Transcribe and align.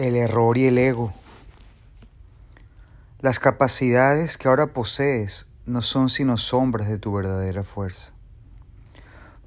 el 0.00 0.16
error 0.16 0.56
y 0.56 0.64
el 0.64 0.78
ego. 0.78 1.12
Las 3.20 3.38
capacidades 3.38 4.38
que 4.38 4.48
ahora 4.48 4.68
posees 4.68 5.46
no 5.66 5.82
son 5.82 6.08
sino 6.08 6.38
sombras 6.38 6.88
de 6.88 6.98
tu 6.98 7.12
verdadera 7.12 7.64
fuerza. 7.64 8.14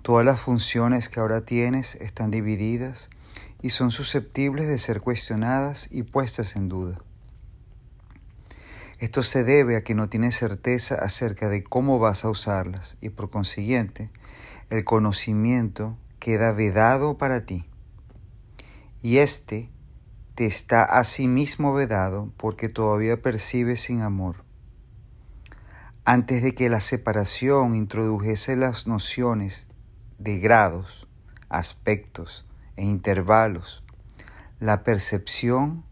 Todas 0.03 0.23
las 0.23 0.39
funciones 0.39 1.09
que 1.09 1.19
ahora 1.19 1.41
tienes 1.41 1.95
están 1.95 2.29
divididas 2.29 3.09
y 3.63 3.71
son 3.71 3.89
susceptibles 3.89 4.67
de 4.67 4.77
ser 4.77 5.01
cuestionadas 5.01 5.87
y 5.89 6.03
puestas 6.03 6.55
en 6.55 6.69
duda. 6.69 6.99
Esto 8.99 9.23
se 9.23 9.43
debe 9.43 9.75
a 9.75 9.83
que 9.83 9.95
no 9.95 10.07
tienes 10.07 10.37
certeza 10.37 10.93
acerca 10.95 11.49
de 11.49 11.63
cómo 11.63 11.97
vas 11.97 12.25
a 12.25 12.29
usarlas 12.29 12.95
y 13.01 13.09
por 13.09 13.31
consiguiente 13.31 14.11
el 14.69 14.83
conocimiento 14.83 15.97
queda 16.19 16.51
vedado 16.51 17.17
para 17.17 17.43
ti. 17.43 17.65
Y 19.01 19.17
éste 19.17 19.72
te 20.35 20.45
está 20.45 20.83
asimismo 20.83 21.73
vedado 21.73 22.31
porque 22.37 22.69
todavía 22.69 23.21
percibes 23.21 23.81
sin 23.81 24.01
amor. 24.01 24.43
Antes 26.05 26.41
de 26.41 26.55
que 26.55 26.69
la 26.69 26.81
separación 26.81 27.75
introdujese 27.75 28.55
las 28.55 28.87
nociones 28.87 29.67
de 30.17 30.39
grados, 30.39 31.07
aspectos 31.49 32.45
e 32.75 32.83
intervalos, 32.83 33.83
la 34.59 34.83
percepción 34.83 35.85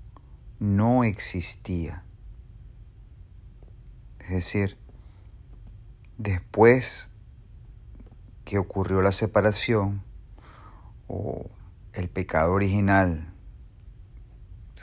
no 0.59 1.03
existía. 1.03 2.03
Es 4.21 4.29
decir, 4.29 4.77
después 6.17 7.09
que 8.43 8.57
ocurrió 8.57 9.01
la 9.01 9.11
separación 9.11 10.03
o 11.07 11.49
el 11.93 12.09
pecado 12.09 12.53
original 12.53 13.30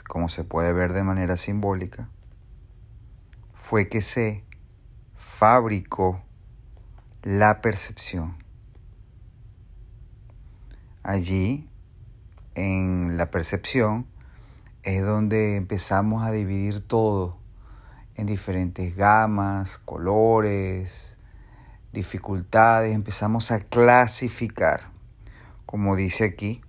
como 0.03 0.29
se 0.29 0.43
puede 0.43 0.73
ver 0.73 0.93
de 0.93 1.03
manera 1.03 1.37
simbólica, 1.37 2.09
fue 3.53 3.87
que 3.87 4.01
se 4.01 4.43
fabricó 5.15 6.21
la 7.23 7.61
percepción. 7.61 8.37
Allí, 11.03 11.69
en 12.55 13.17
la 13.17 13.31
percepción, 13.31 14.05
es 14.83 15.03
donde 15.03 15.55
empezamos 15.55 16.23
a 16.23 16.31
dividir 16.31 16.81
todo 16.81 17.37
en 18.15 18.25
diferentes 18.25 18.95
gamas, 18.95 19.77
colores, 19.79 21.17
dificultades, 21.93 22.93
empezamos 22.93 23.51
a 23.51 23.59
clasificar, 23.59 24.89
como 25.65 25.95
dice 25.95 26.25
aquí, 26.25 26.61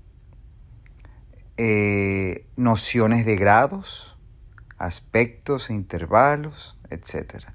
eh, 1.63 2.47
nociones 2.57 3.27
de 3.27 3.37
grados, 3.37 4.17
aspectos 4.79 5.69
e 5.69 5.75
intervalos, 5.75 6.79
etc. 6.89 7.49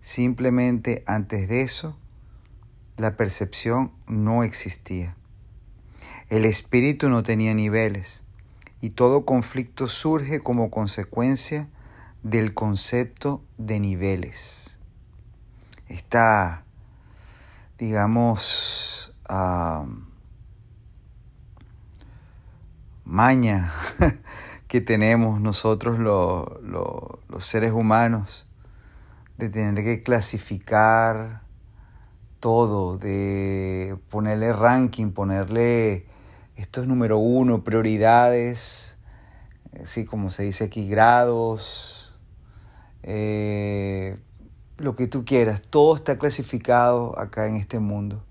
Simplemente 0.00 1.02
antes 1.08 1.48
de 1.48 1.62
eso, 1.62 1.98
la 2.96 3.16
percepción 3.16 3.90
no 4.06 4.44
existía. 4.44 5.16
El 6.28 6.44
espíritu 6.44 7.08
no 7.08 7.24
tenía 7.24 7.52
niveles 7.52 8.22
y 8.80 8.90
todo 8.90 9.24
conflicto 9.24 9.88
surge 9.88 10.38
como 10.38 10.70
consecuencia 10.70 11.68
del 12.22 12.54
concepto 12.54 13.42
de 13.56 13.80
niveles. 13.80 14.78
Esta, 15.88 16.62
digamos, 17.76 19.12
maña 23.08 23.72
que 24.68 24.82
tenemos 24.82 25.40
nosotros 25.40 25.98
los 25.98 27.44
seres 27.44 27.72
humanos 27.72 28.46
de 29.38 29.48
tener 29.48 29.82
que 29.82 30.02
clasificar 30.02 31.40
todo, 32.38 32.98
de 32.98 33.96
ponerle 34.10 34.52
ranking, 34.52 35.10
ponerle 35.12 36.06
esto 36.56 36.82
es 36.82 36.86
número 36.86 37.18
uno, 37.18 37.64
prioridades, 37.64 38.96
así 39.82 40.04
como 40.04 40.28
se 40.28 40.42
dice 40.42 40.64
aquí, 40.64 40.86
grados, 40.86 42.18
eh, 43.04 44.18
lo 44.76 44.94
que 44.96 45.06
tú 45.06 45.24
quieras, 45.24 45.62
todo 45.62 45.96
está 45.96 46.18
clasificado 46.18 47.18
acá 47.18 47.46
en 47.46 47.56
este 47.56 47.78
mundo 47.78 48.22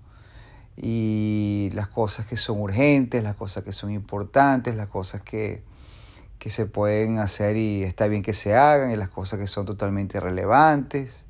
y 0.80 1.70
las 1.74 1.88
cosas 1.88 2.26
que 2.26 2.36
son 2.36 2.60
urgentes, 2.60 3.22
las 3.22 3.34
cosas 3.34 3.64
que 3.64 3.72
son 3.72 3.90
importantes, 3.90 4.76
las 4.76 4.86
cosas 4.86 5.22
que, 5.22 5.64
que 6.38 6.50
se 6.50 6.66
pueden 6.66 7.18
hacer 7.18 7.56
y 7.56 7.82
está 7.82 8.06
bien 8.06 8.22
que 8.22 8.32
se 8.32 8.54
hagan 8.54 8.92
y 8.92 8.96
las 8.96 9.08
cosas 9.08 9.40
que 9.40 9.48
son 9.48 9.66
totalmente 9.66 10.18
irrelevantes. 10.18 11.26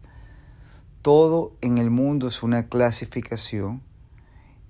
Todo 1.01 1.57
en 1.63 1.79
el 1.79 1.89
mundo 1.89 2.29
es 2.29 2.43
una 2.43 2.67
clasificación 2.69 3.83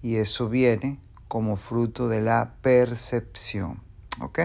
y 0.01 0.17
eso 0.17 0.49
viene 0.49 1.01
como 1.27 1.57
fruto 1.57 2.09
de 2.09 2.21
la 2.21 2.55
percepción. 2.63 3.83
¿Ok? 4.21 4.41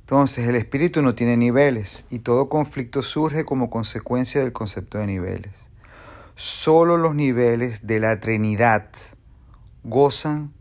Entonces 0.00 0.48
el 0.48 0.56
espíritu 0.56 1.02
no 1.02 1.14
tiene 1.14 1.36
niveles 1.36 2.04
y 2.10 2.18
todo 2.20 2.48
conflicto 2.48 3.02
surge 3.02 3.44
como 3.44 3.70
consecuencia 3.70 4.40
del 4.40 4.52
concepto 4.52 4.98
de 4.98 5.06
niveles. 5.06 5.68
Solo 6.38 6.98
los 6.98 7.14
niveles 7.14 7.86
de 7.86 7.98
la 7.98 8.20
Trinidad 8.20 8.90
gozan 9.84 10.52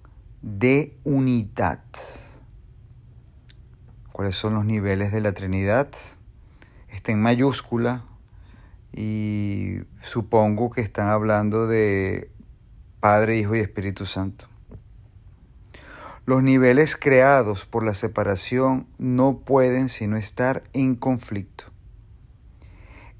de 0.41 0.97
unidad. 1.03 1.83
¿Cuáles 4.13 4.37
son 4.37 4.53
los 4.53 4.63
niveles 4.63 5.11
de 5.11 5.19
la 5.19 5.33
Trinidad? 5.33 5.89
Está 6.87 7.11
en 7.11 7.21
mayúscula 7.21 8.05
y 8.93 9.79
supongo 9.99 10.71
que 10.71 10.79
están 10.79 11.09
hablando 11.09 11.67
de 11.67 12.31
Padre, 13.01 13.37
Hijo 13.37 13.53
y 13.57 13.59
Espíritu 13.59 14.05
Santo. 14.05 14.45
Los 16.25 16.41
niveles 16.41 16.95
creados 16.95 17.65
por 17.65 17.83
la 17.83 17.95
separación 17.95 18.87
no 18.97 19.39
pueden 19.39 19.89
sino 19.89 20.15
estar 20.15 20.63
en 20.71 20.95
conflicto. 20.95 21.74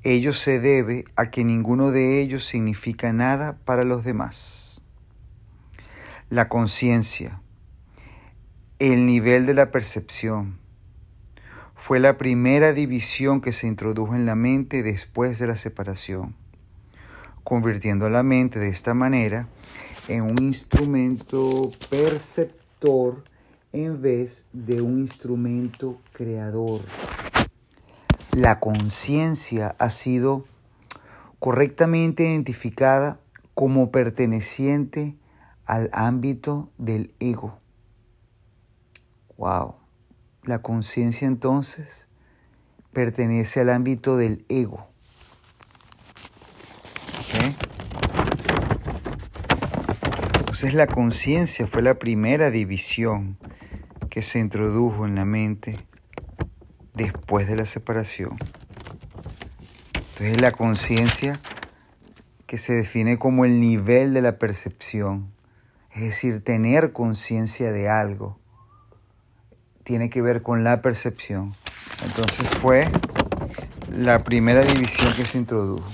Ello 0.07 0.33
se 0.33 0.59
debe 0.59 1.05
a 1.15 1.31
que 1.31 1.43
ninguno 1.43 1.89
de 1.89 2.21
ellos 2.21 2.45
significa 2.45 3.11
nada 3.11 3.57
para 3.65 3.83
los 3.83 4.03
demás. 4.03 4.83
La 6.29 6.47
conciencia, 6.47 7.41
el 8.77 9.07
nivel 9.07 9.47
de 9.47 9.55
la 9.55 9.71
percepción, 9.71 10.59
fue 11.73 11.99
la 11.99 12.17
primera 12.17 12.71
división 12.71 13.41
que 13.41 13.51
se 13.51 13.65
introdujo 13.65 14.13
en 14.13 14.27
la 14.27 14.35
mente 14.35 14.83
después 14.83 15.39
de 15.39 15.47
la 15.47 15.55
separación, 15.55 16.35
convirtiendo 17.43 18.07
la 18.07 18.21
mente 18.21 18.59
de 18.59 18.69
esta 18.69 18.93
manera 18.93 19.47
en 20.07 20.21
un 20.21 20.37
instrumento 20.37 21.71
perceptor 21.89 23.23
en 23.73 23.99
vez 24.03 24.45
de 24.53 24.83
un 24.83 24.99
instrumento 24.99 25.99
creador 26.13 26.81
la 28.35 28.59
conciencia 28.59 29.77
ha 29.79 29.89
sido 29.89 30.43
correctamente 31.39 32.23
identificada 32.23 33.17
como 33.53 33.91
perteneciente 33.91 35.15
al 35.65 35.89
ámbito 35.93 36.69
del 36.77 37.13
ego. 37.21 37.57
Wow. 39.37 39.75
La 40.43 40.61
conciencia 40.61 41.29
entonces 41.29 42.09
pertenece 42.91 43.61
al 43.61 43.69
ámbito 43.69 44.17
del 44.17 44.43
ego. 44.49 44.85
Entonces 50.39 50.73
la 50.73 50.87
conciencia 50.87 51.67
fue 51.67 51.81
la 51.81 51.93
primera 51.99 52.51
división 52.51 53.37
que 54.09 54.21
se 54.21 54.39
introdujo 54.39 55.05
en 55.05 55.15
la 55.15 55.23
mente 55.23 55.77
después 56.95 57.47
de 57.47 57.55
la 57.55 57.65
separación. 57.65 58.37
Entonces 59.97 60.41
la 60.41 60.51
conciencia 60.51 61.39
que 62.45 62.57
se 62.57 62.73
define 62.73 63.17
como 63.17 63.45
el 63.45 63.59
nivel 63.59 64.13
de 64.13 64.21
la 64.21 64.37
percepción, 64.37 65.31
es 65.93 66.01
decir, 66.01 66.43
tener 66.43 66.93
conciencia 66.93 67.71
de 67.71 67.89
algo, 67.89 68.39
tiene 69.83 70.09
que 70.09 70.21
ver 70.21 70.41
con 70.41 70.63
la 70.63 70.81
percepción. 70.81 71.53
Entonces 72.03 72.47
fue 72.61 72.81
la 73.91 74.23
primera 74.23 74.63
división 74.63 75.13
que 75.13 75.25
se 75.25 75.37
introdujo. 75.37 75.89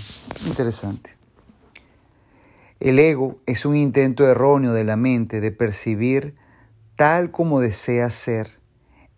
Interesante. 0.46 1.16
El 2.80 2.98
ego 3.00 3.40
es 3.46 3.66
un 3.66 3.76
intento 3.76 4.28
erróneo 4.28 4.74
de 4.74 4.84
la 4.84 4.96
mente 4.96 5.40
de 5.40 5.52
percibir 5.52 6.36
tal 6.96 7.32
como 7.32 7.60
desea 7.60 8.10
ser 8.10 8.60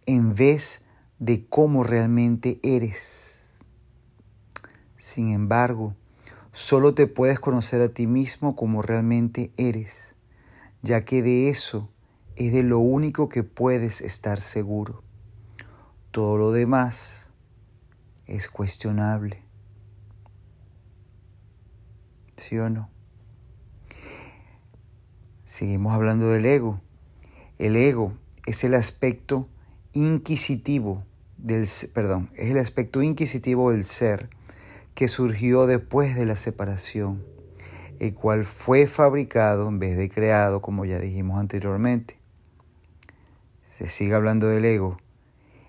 en 0.06 0.36
vez 0.36 0.83
de 1.24 1.46
cómo 1.48 1.86
realmente 1.86 2.60
eres. 2.64 3.46
Sin 4.98 5.30
embargo, 5.30 5.96
solo 6.52 6.96
te 6.96 7.08
puedes 7.08 7.40
conocer 7.40 7.82
a 7.82 7.88
ti 7.88 8.08
mismo 8.08 8.58
como 8.58 8.82
realmente 8.82 9.54
eres, 9.56 10.18
ya 10.82 11.06
que 11.06 11.22
de 11.22 11.50
eso 11.50 11.90
es 12.36 12.52
de 12.52 12.64
lo 12.64 12.80
único 12.80 13.30
que 13.30 13.44
puedes 13.44 14.02
estar 14.02 14.42
seguro. 14.42 15.02
Todo 16.12 16.38
lo 16.38 16.52
demás 16.52 17.32
es 18.26 18.50
cuestionable. 18.50 19.46
¿Sí 22.36 22.58
o 22.58 22.70
no? 22.70 22.90
Seguimos 25.46 25.94
hablando 25.94 26.28
del 26.28 26.46
ego. 26.46 26.82
El 27.60 27.78
ego 27.78 28.12
es 28.46 28.66
el 28.66 28.74
aspecto 28.74 29.48
inquisitivo 29.94 31.06
del 31.44 31.68
perdón, 31.94 32.30
es 32.36 32.52
el 32.52 32.58
aspecto 32.58 33.04
inquisitivo 33.04 33.72
del 33.72 33.84
ser 33.84 34.30
que 34.96 35.10
surgió 35.10 35.68
después 35.68 36.16
de 36.16 36.26
la 36.26 36.38
separación, 36.38 37.22
el 38.00 38.14
cual 38.14 38.46
fue 38.46 38.88
fabricado 38.88 39.68
en 39.68 39.78
vez 39.78 39.98
de 39.98 40.10
creado, 40.10 40.62
como 40.62 40.86
ya 40.86 41.00
dijimos 41.00 41.40
anteriormente. 41.40 42.18
Se 43.78 43.90
sigue 43.90 44.14
hablando 44.14 44.48
del 44.48 44.64
ego. 44.64 44.98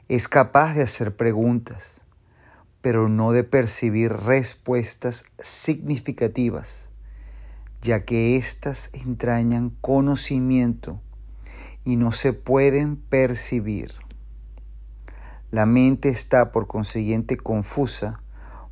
Es 0.09 0.29
capaz 0.29 0.75
de 0.75 0.83
hacer 0.83 1.17
preguntas, 1.17 2.03
pero 2.81 3.09
no 3.09 3.33
de 3.33 3.43
percibir 3.43 4.13
respuestas 4.13 5.25
significativas, 5.41 6.91
ya 7.83 8.05
que 8.05 8.37
éstas 8.37 8.91
entrañan 8.93 9.71
conocimiento 9.81 11.01
y 11.85 11.97
no 11.97 12.13
se 12.13 12.33
pueden 12.33 12.97
percibir. 12.97 14.04
La 15.55 15.67
mente 15.67 16.09
está 16.09 16.51
por 16.51 16.67
consiguiente 16.67 17.37
confusa 17.37 18.21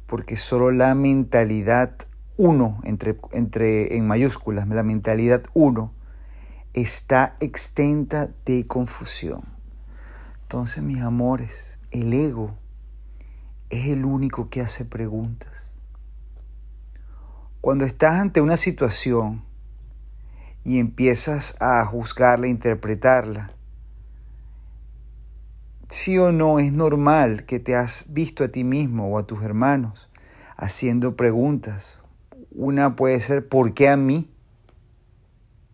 porque 0.09 0.35
solo 0.35 0.73
la 0.73 0.97
mentalidad 0.97 1.95
uno, 2.37 2.81
entre, 2.83 3.21
entre, 3.31 3.97
en 3.97 4.05
mayúsculas, 4.09 4.67
la 4.67 4.83
mentalidad 4.83 5.45
uno, 5.55 5.93
está 6.75 7.37
extenta 7.39 8.31
de 8.45 8.67
confusión. 8.67 9.45
Entonces, 10.43 10.83
mis 10.83 11.01
amores, 11.03 11.79
el 11.93 12.13
ego 12.13 12.59
es 13.71 13.87
el 13.87 14.05
único 14.05 14.51
que 14.51 14.61
hace 14.61 14.85
preguntas. 14.85 15.77
Cuando 17.61 17.85
estás 17.85 18.15
ante 18.15 18.41
una 18.41 18.57
situación 18.57 19.45
y 20.65 20.81
empiezas 20.81 21.55
a 21.63 21.87
juzgarla, 21.87 22.49
interpretarla, 22.49 23.53
sí 25.93 26.19
o 26.19 26.33
no 26.33 26.59
es 26.59 26.73
normal 26.73 27.45
que 27.45 27.61
te 27.61 27.77
has 27.77 28.07
visto 28.13 28.45
a 28.45 28.49
ti 28.49 28.65
mismo 28.65 29.09
o 29.09 29.19
a 29.19 29.27
tus 29.27 29.43
hermanos 29.43 30.11
haciendo 30.57 31.17
preguntas. 31.17 31.99
Una 32.51 32.97
puede 32.97 33.21
ser, 33.21 33.49
¿por 33.49 33.75
qué 33.75 33.89
a 33.89 33.97
mí? 33.97 34.31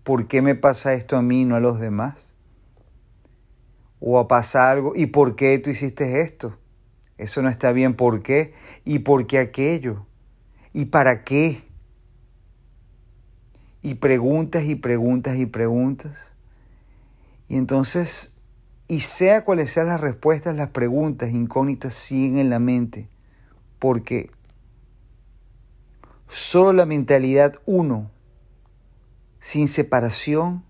¿Por 0.03 0.29
qué 0.29 0.43
me 0.43 0.55
pasa 0.55 0.95
esto 0.95 1.17
a 1.17 1.23
mí 1.23 1.43
y 1.43 1.45
no 1.45 1.57
a 1.57 1.61
los 1.61 1.81
demás? 1.81 2.35
O 4.01 4.27
pasa 4.29 4.71
algo, 4.71 4.93
¿y 4.95 5.07
por 5.07 5.37
qué 5.37 5.59
tú 5.59 5.71
hiciste 5.71 6.21
esto? 6.21 6.59
Eso 7.17 7.43
no 7.43 7.49
está 7.49 7.73
bien, 7.73 7.95
¿por 7.95 8.23
qué? 8.23 8.55
¿Y 8.85 9.01
por 9.01 9.27
qué 9.27 9.39
aquello? 9.39 10.07
¿Y 10.73 10.87
para 10.87 11.25
qué? 11.25 11.69
y 13.83 13.95
preguntas 13.95 14.65
y 14.65 14.75
preguntas 14.75 15.37
y 15.39 15.47
preguntas. 15.47 16.35
Y 17.49 17.57
entonces, 17.57 18.38
y 18.89 19.01
sea 19.01 19.45
cuales 19.45 19.71
sean 19.71 19.89
las 19.89 20.01
respuestas, 20.01 20.57
las 20.57 20.71
preguntas 20.71 21.31
incógnitas 21.31 21.95
siguen 21.95 22.39
en 22.39 22.51
la 22.51 22.59
mente, 22.59 23.09
porque 23.79 24.31
solo 26.27 26.73
la 26.73 26.87
mentalidad 26.87 27.55
uno, 27.67 28.11
sin 29.39 29.69
separación, 29.69 30.65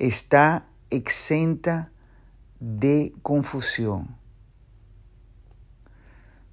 está 0.00 0.66
exenta 0.90 1.92
de 2.58 3.14
confusión. 3.22 4.16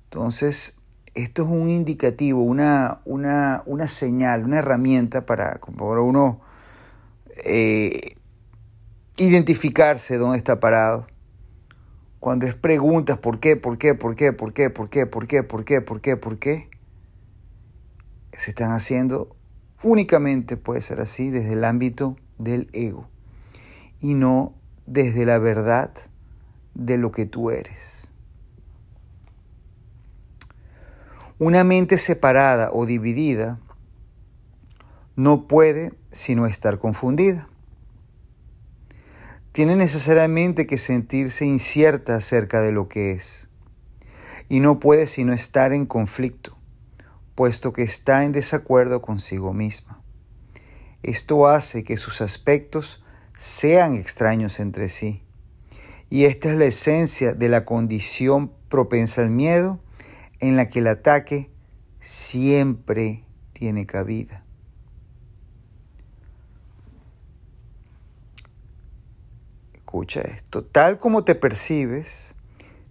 Entonces, 0.05 0.77
esto 1.15 1.43
es 1.43 1.49
un 1.49 1.69
indicativo, 1.69 2.43
una, 2.43 3.01
una, 3.05 3.63
una 3.65 3.87
señal, 3.87 4.43
una 4.43 4.59
herramienta 4.59 5.25
para, 5.25 5.59
uno 5.67 6.41
eh, 7.43 8.15
identificarse 9.17 10.17
dónde 10.17 10.38
está 10.38 10.59
parado. 10.59 11.07
Cuando 12.19 12.47
es 12.47 12.56
preguntas, 12.56 13.17
¿por 13.17 13.39
qué? 13.39 13.56
¿Por 13.56 13.77
qué? 13.77 13.94
¿Por 13.94 14.15
qué? 14.15 14.31
¿Por 14.33 14.51
qué? 14.51 14.69
¿Por 14.69 14.89
qué? 14.89 15.06
¿Por 15.06 15.27
qué? 15.27 15.44
¿Por 15.44 15.63
qué? 15.63 15.81
¿Por 15.81 16.01
qué? 16.01 16.17
¿Por 16.17 16.39
qué? 16.39 16.69
Se 18.31 18.51
están 18.51 18.71
haciendo 18.71 19.35
únicamente, 19.83 20.57
puede 20.57 20.81
ser 20.81 21.01
así, 21.01 21.29
desde 21.29 21.53
el 21.53 21.63
ámbito 21.63 22.17
del 22.38 22.69
ego 22.73 23.07
y 24.01 24.13
no 24.13 24.53
desde 24.85 25.25
la 25.25 25.39
verdad 25.39 25.91
de 26.73 26.97
lo 26.97 27.11
que 27.11 27.25
tú 27.25 27.51
eres. 27.51 28.11
Una 31.38 31.63
mente 31.63 31.97
separada 31.97 32.69
o 32.71 32.85
dividida 32.85 33.59
no 35.15 35.47
puede 35.47 35.94
sino 36.11 36.45
estar 36.45 36.79
confundida. 36.79 37.47
Tiene 39.56 39.78
necesariamente 39.78 40.68
que 40.68 40.78
sentirse 40.78 41.46
incierta 41.46 42.18
acerca 42.18 42.60
de 42.60 42.74
lo 42.74 42.90
que 42.90 43.13
es 43.13 43.48
y 44.50 44.60
no 44.60 44.81
puede 44.81 45.07
sino 45.07 45.31
estar 45.31 45.72
en 45.72 45.86
conflicto, 45.86 46.57
puesto 47.36 47.72
que 47.72 47.81
está 47.81 48.25
en 48.25 48.34
desacuerdo 48.34 49.02
consigo 49.02 49.54
misma. 49.54 50.04
Esto 51.04 51.48
hace 51.48 51.86
que 51.86 51.96
sus 51.96 52.19
aspectos 52.19 53.06
sean 53.38 53.96
extraños 53.96 54.60
entre 54.60 54.90
sí. 54.90 55.24
Y 56.10 56.25
esta 56.25 56.52
es 56.52 56.57
la 56.57 56.66
esencia 56.66 57.34
de 57.34 57.48
la 57.48 57.63
condición 57.63 58.52
propensa 58.68 59.22
al 59.22 59.30
miedo 59.30 59.80
en 60.42 60.57
la 60.57 60.68
que 60.68 60.80
el 60.80 60.88
ataque 60.88 61.50
siempre 62.02 63.24
tiene 63.54 63.86
cabida. 63.86 64.44
Escucha 69.85 70.21
esto, 70.21 70.63
tal 70.63 70.97
como 70.97 71.23
te 71.23 71.35
percibes, 71.35 72.33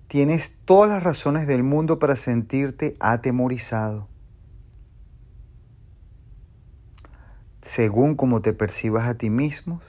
tienes 0.07 0.59
todas 0.65 0.89
las 0.89 1.03
razones 1.03 1.49
del 1.49 1.65
mundo 1.65 1.99
para 1.99 2.15
sentirte 2.15 2.95
atemorizado. 3.01 4.07
Según 7.63 8.15
como 8.15 8.43
te 8.43 8.53
percibas 8.53 9.09
a 9.09 9.19
ti 9.19 9.29
mismo, 9.29 9.81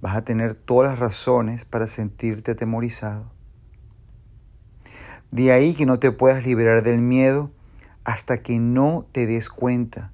vas 0.00 0.16
a 0.16 0.24
tener 0.24 0.54
todas 0.54 0.92
las 0.92 0.98
razones 0.98 1.66
para 1.66 1.86
sentirte 1.86 2.52
atemorizado. 2.52 3.30
De 5.30 5.52
ahí 5.52 5.74
que 5.74 5.84
no 5.84 5.98
te 5.98 6.12
puedas 6.12 6.46
liberar 6.46 6.82
del 6.82 6.98
miedo 6.98 7.50
hasta 8.04 8.38
que 8.38 8.58
no 8.58 9.06
te 9.12 9.26
des 9.26 9.50
cuenta. 9.50 10.12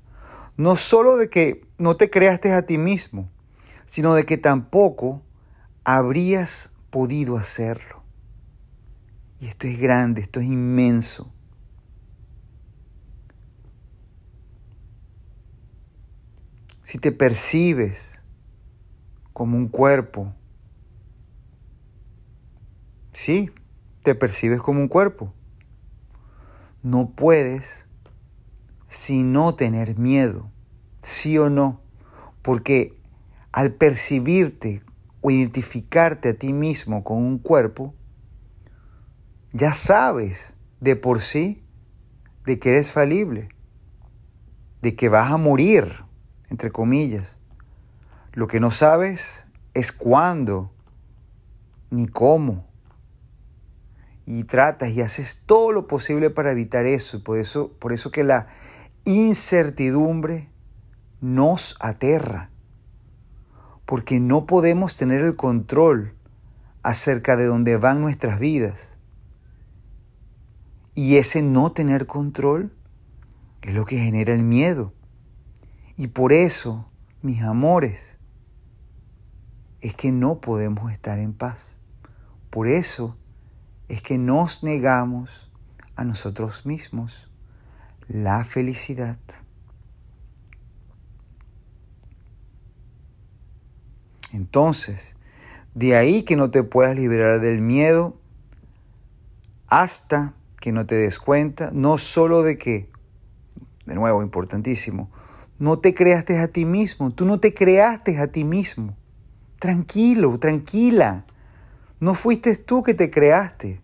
No 0.56 0.74
solo 0.74 1.16
de 1.16 1.30
que 1.30 1.64
no 1.78 1.96
te 1.96 2.10
creaste 2.10 2.52
a 2.52 2.66
ti 2.66 2.76
mismo, 2.76 3.30
sino 3.84 4.14
de 4.14 4.26
que 4.26 4.36
tampoco 4.36 5.22
habrías 5.84 6.72
podido 6.90 7.36
hacerlo. 7.36 8.02
Y 9.40 9.46
esto 9.46 9.66
es 9.66 9.78
grande, 9.78 10.22
esto 10.22 10.40
es 10.40 10.46
inmenso. 10.46 11.30
Si 16.82 16.98
te 16.98 17.12
percibes 17.12 18.22
como 19.32 19.56
un 19.56 19.68
cuerpo, 19.68 20.32
sí, 23.12 23.50
te 24.02 24.14
percibes 24.14 24.60
como 24.60 24.80
un 24.80 24.88
cuerpo. 24.88 25.32
No 26.82 27.10
puedes 27.10 27.88
sino 28.88 29.54
tener 29.56 29.98
miedo, 29.98 30.50
sí 31.02 31.36
o 31.36 31.50
no, 31.50 31.80
porque 32.42 32.96
al 33.50 33.72
percibirte 33.72 34.82
o 35.26 35.30
identificarte 35.30 36.28
a 36.28 36.34
ti 36.34 36.52
mismo 36.52 37.02
con 37.02 37.16
un 37.16 37.38
cuerpo, 37.38 37.94
ya 39.54 39.72
sabes 39.72 40.54
de 40.80 40.96
por 40.96 41.22
sí 41.22 41.64
de 42.44 42.58
que 42.58 42.68
eres 42.68 42.92
falible, 42.92 43.48
de 44.82 44.94
que 44.94 45.08
vas 45.08 45.32
a 45.32 45.38
morir, 45.38 46.04
entre 46.50 46.70
comillas. 46.70 47.38
Lo 48.34 48.48
que 48.48 48.60
no 48.60 48.70
sabes 48.70 49.46
es 49.72 49.92
cuándo 49.92 50.74
ni 51.88 52.06
cómo 52.06 52.66
y 54.26 54.44
tratas 54.44 54.90
y 54.90 55.00
haces 55.00 55.44
todo 55.46 55.72
lo 55.72 55.86
posible 55.86 56.28
para 56.28 56.52
evitar 56.52 56.84
eso. 56.84 57.24
Por 57.24 57.38
eso, 57.38 57.72
por 57.78 57.94
eso 57.94 58.10
que 58.10 58.24
la 58.24 58.48
incertidumbre 59.06 60.50
nos 61.22 61.78
aterra, 61.80 62.50
porque 63.94 64.18
no 64.18 64.44
podemos 64.44 64.96
tener 64.96 65.20
el 65.20 65.36
control 65.36 66.16
acerca 66.82 67.36
de 67.36 67.44
dónde 67.44 67.76
van 67.76 68.00
nuestras 68.00 68.40
vidas. 68.40 68.98
Y 70.96 71.14
ese 71.14 71.42
no 71.42 71.70
tener 71.70 72.08
control 72.08 72.74
es 73.62 73.72
lo 73.72 73.84
que 73.84 74.00
genera 74.00 74.34
el 74.34 74.42
miedo. 74.42 74.92
Y 75.96 76.08
por 76.08 76.32
eso, 76.32 76.90
mis 77.22 77.42
amores, 77.42 78.18
es 79.80 79.94
que 79.94 80.10
no 80.10 80.40
podemos 80.40 80.90
estar 80.90 81.20
en 81.20 81.32
paz. 81.32 81.78
Por 82.50 82.66
eso 82.66 83.16
es 83.86 84.02
que 84.02 84.18
nos 84.18 84.64
negamos 84.64 85.52
a 85.94 86.02
nosotros 86.02 86.66
mismos 86.66 87.30
la 88.08 88.42
felicidad. 88.42 89.18
Entonces, 94.34 95.16
de 95.74 95.94
ahí 95.94 96.24
que 96.24 96.34
no 96.34 96.50
te 96.50 96.64
puedas 96.64 96.96
liberar 96.96 97.40
del 97.40 97.60
miedo 97.60 98.16
hasta 99.68 100.34
que 100.60 100.72
no 100.72 100.86
te 100.86 100.96
des 100.96 101.20
cuenta, 101.20 101.70
no 101.72 101.98
solo 101.98 102.42
de 102.42 102.58
que, 102.58 102.90
de 103.86 103.94
nuevo, 103.94 104.24
importantísimo, 104.24 105.08
no 105.60 105.78
te 105.78 105.94
creaste 105.94 106.40
a 106.40 106.48
ti 106.48 106.64
mismo, 106.64 107.12
tú 107.12 107.26
no 107.26 107.38
te 107.38 107.54
creaste 107.54 108.18
a 108.18 108.26
ti 108.26 108.42
mismo. 108.42 108.96
Tranquilo, 109.60 110.36
tranquila. 110.40 111.26
No 112.00 112.14
fuiste 112.14 112.56
tú 112.56 112.82
que 112.82 112.94
te 112.94 113.10
creaste. 113.10 113.80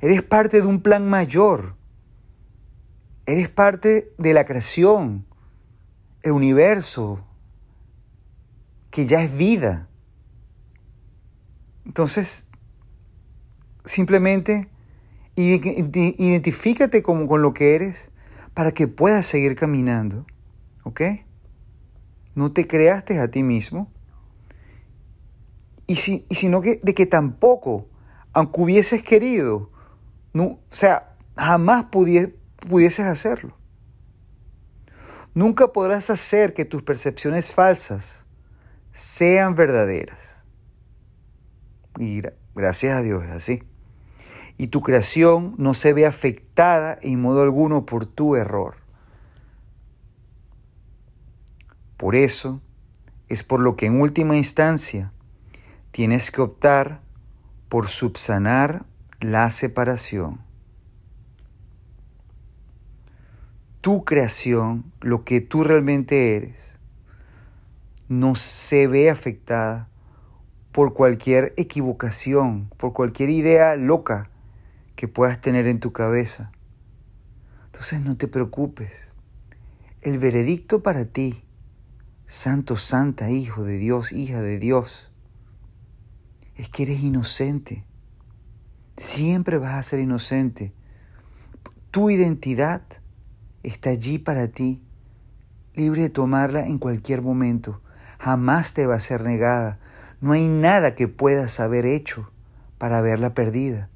Eres 0.00 0.22
parte 0.22 0.62
de 0.62 0.66
un 0.66 0.80
plan 0.80 1.06
mayor. 1.06 1.74
Eres 3.26 3.50
parte 3.50 4.10
de 4.16 4.32
la 4.32 4.46
creación, 4.46 5.26
el 6.22 6.32
universo, 6.32 7.27
que 8.90 9.06
ya 9.06 9.22
es 9.22 9.36
vida. 9.36 9.88
Entonces, 11.84 12.48
simplemente 13.84 14.68
identifícate 15.36 17.02
con, 17.02 17.26
con 17.26 17.42
lo 17.42 17.54
que 17.54 17.74
eres 17.74 18.10
para 18.54 18.72
que 18.72 18.88
puedas 18.88 19.26
seguir 19.26 19.56
caminando. 19.56 20.26
¿Ok? 20.82 21.02
No 22.34 22.52
te 22.52 22.66
creaste 22.66 23.18
a 23.18 23.30
ti 23.30 23.42
mismo. 23.42 23.90
Y, 25.86 25.96
si, 25.96 26.26
y 26.28 26.34
sino 26.34 26.60
que, 26.60 26.80
de 26.82 26.94
que 26.94 27.06
tampoco, 27.06 27.88
aunque 28.32 28.60
hubieses 28.60 29.02
querido, 29.02 29.70
no, 30.32 30.44
o 30.44 30.60
sea, 30.68 31.16
jamás 31.36 31.86
pudieses 31.86 33.06
hacerlo. 33.06 33.56
Nunca 35.34 35.72
podrás 35.72 36.10
hacer 36.10 36.52
que 36.52 36.64
tus 36.64 36.82
percepciones 36.82 37.52
falsas 37.52 38.26
sean 38.98 39.54
verdaderas. 39.54 40.44
Y 41.98 42.22
gracias 42.54 42.96
a 42.96 43.02
Dios 43.02 43.24
es 43.24 43.30
así 43.30 43.62
y 44.58 44.66
tu 44.66 44.82
creación 44.82 45.54
no 45.56 45.72
se 45.72 45.92
ve 45.92 46.04
afectada 46.04 46.98
en 47.00 47.22
modo 47.22 47.42
alguno 47.42 47.86
por 47.86 48.04
tu 48.04 48.34
error. 48.34 48.74
Por 51.96 52.16
eso 52.16 52.60
es 53.28 53.44
por 53.44 53.60
lo 53.60 53.76
que 53.76 53.86
en 53.86 54.00
última 54.00 54.36
instancia 54.36 55.12
tienes 55.92 56.32
que 56.32 56.40
optar 56.40 57.00
por 57.68 57.88
subsanar 57.88 58.84
la 59.20 59.48
separación. 59.50 60.40
Tu 63.80 64.04
creación, 64.04 64.92
lo 65.00 65.24
que 65.24 65.40
tú 65.40 65.62
realmente 65.62 66.34
eres, 66.34 66.77
no 68.08 68.34
se 68.34 68.86
ve 68.86 69.10
afectada 69.10 69.88
por 70.72 70.94
cualquier 70.94 71.54
equivocación, 71.56 72.70
por 72.76 72.92
cualquier 72.92 73.30
idea 73.30 73.76
loca 73.76 74.30
que 74.96 75.08
puedas 75.08 75.40
tener 75.40 75.66
en 75.66 75.80
tu 75.80 75.92
cabeza. 75.92 76.52
Entonces 77.66 78.00
no 78.00 78.16
te 78.16 78.28
preocupes. 78.28 79.12
El 80.00 80.18
veredicto 80.18 80.82
para 80.82 81.04
ti, 81.04 81.44
santo, 82.24 82.76
santa, 82.76 83.30
hijo 83.30 83.64
de 83.64 83.78
Dios, 83.78 84.12
hija 84.12 84.40
de 84.40 84.58
Dios, 84.58 85.12
es 86.54 86.68
que 86.68 86.84
eres 86.84 87.02
inocente. 87.02 87.84
Siempre 88.96 89.58
vas 89.58 89.74
a 89.74 89.82
ser 89.82 90.00
inocente. 90.00 90.72
Tu 91.90 92.10
identidad 92.10 92.82
está 93.62 93.90
allí 93.90 94.18
para 94.18 94.48
ti, 94.48 94.82
libre 95.74 96.02
de 96.02 96.10
tomarla 96.10 96.66
en 96.66 96.78
cualquier 96.78 97.22
momento. 97.22 97.80
Jamás 98.18 98.74
te 98.74 98.86
va 98.86 98.96
a 98.96 99.00
ser 99.00 99.22
negada. 99.22 99.78
No 100.20 100.32
hay 100.32 100.46
nada 100.46 100.94
que 100.94 101.08
puedas 101.08 101.60
haber 101.60 101.86
hecho 101.86 102.30
para 102.78 102.98
haberla 102.98 103.34
perdida 103.34 103.88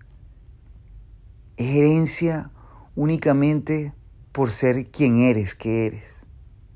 es 1.57 1.77
herencia 1.77 2.51
únicamente 2.95 3.93
por 4.33 4.51
ser 4.51 4.87
quien 4.91 5.19
eres, 5.19 5.55
que 5.55 5.87
eres. 5.87 6.25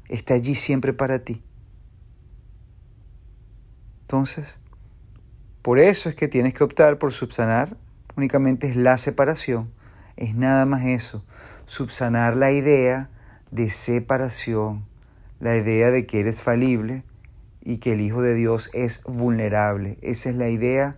Está 0.09 0.35
allí 0.35 0.55
siempre 0.55 0.93
para 0.93 1.21
ti. 1.21 1.43
Entonces, 4.03 4.61
por 5.63 5.79
eso 5.79 6.09
es 6.09 6.15
que 6.15 6.29
tienes 6.29 6.55
que 6.55 6.63
optar 6.63 6.99
por 6.99 7.13
subsanar, 7.13 7.77
únicamente 8.17 8.69
es 8.69 8.77
la 8.77 8.99
separación, 8.99 9.73
es 10.17 10.35
nada 10.35 10.65
más 10.65 10.85
eso, 10.85 11.25
subsanar 11.65 12.37
la 12.37 12.53
idea 12.53 13.11
de 13.51 13.69
separación, 13.71 14.85
la 15.41 15.57
idea 15.57 15.91
de 15.91 16.07
que 16.07 16.21
eres 16.21 16.43
falible 16.43 17.03
y 17.67 17.79
que 17.79 17.93
el 17.93 18.01
Hijo 18.01 18.23
de 18.23 18.35
Dios 18.35 18.71
es 18.75 19.03
vulnerable. 19.03 19.99
Esa 20.01 20.31
es 20.31 20.37
la 20.37 20.49
idea 20.49 20.97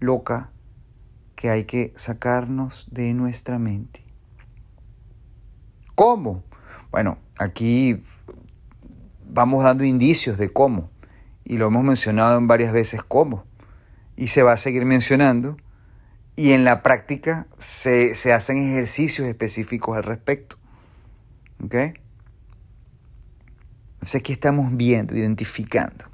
loca 0.00 0.50
que 1.34 1.50
hay 1.50 1.64
que 1.64 1.92
sacarnos 1.94 2.88
de 2.90 3.12
nuestra 3.12 3.58
mente. 3.58 4.02
¿Cómo? 5.94 6.42
Bueno, 6.90 7.18
aquí 7.38 8.02
vamos 9.28 9.62
dando 9.62 9.84
indicios 9.84 10.38
de 10.38 10.50
cómo, 10.50 10.90
y 11.44 11.58
lo 11.58 11.66
hemos 11.66 11.84
mencionado 11.84 12.38
en 12.38 12.48
varias 12.48 12.72
veces 12.72 13.02
cómo, 13.02 13.44
y 14.16 14.28
se 14.28 14.42
va 14.42 14.52
a 14.52 14.56
seguir 14.56 14.86
mencionando, 14.86 15.58
y 16.34 16.52
en 16.52 16.64
la 16.64 16.82
práctica 16.82 17.46
se, 17.58 18.14
se 18.14 18.32
hacen 18.32 18.56
ejercicios 18.70 19.28
específicos 19.28 19.98
al 19.98 20.04
respecto. 20.04 20.56
¿Ok? 21.62 21.74
Entonces 23.96 24.20
aquí 24.20 24.32
estamos 24.32 24.76
viendo, 24.76 25.16
identificando. 25.16 26.04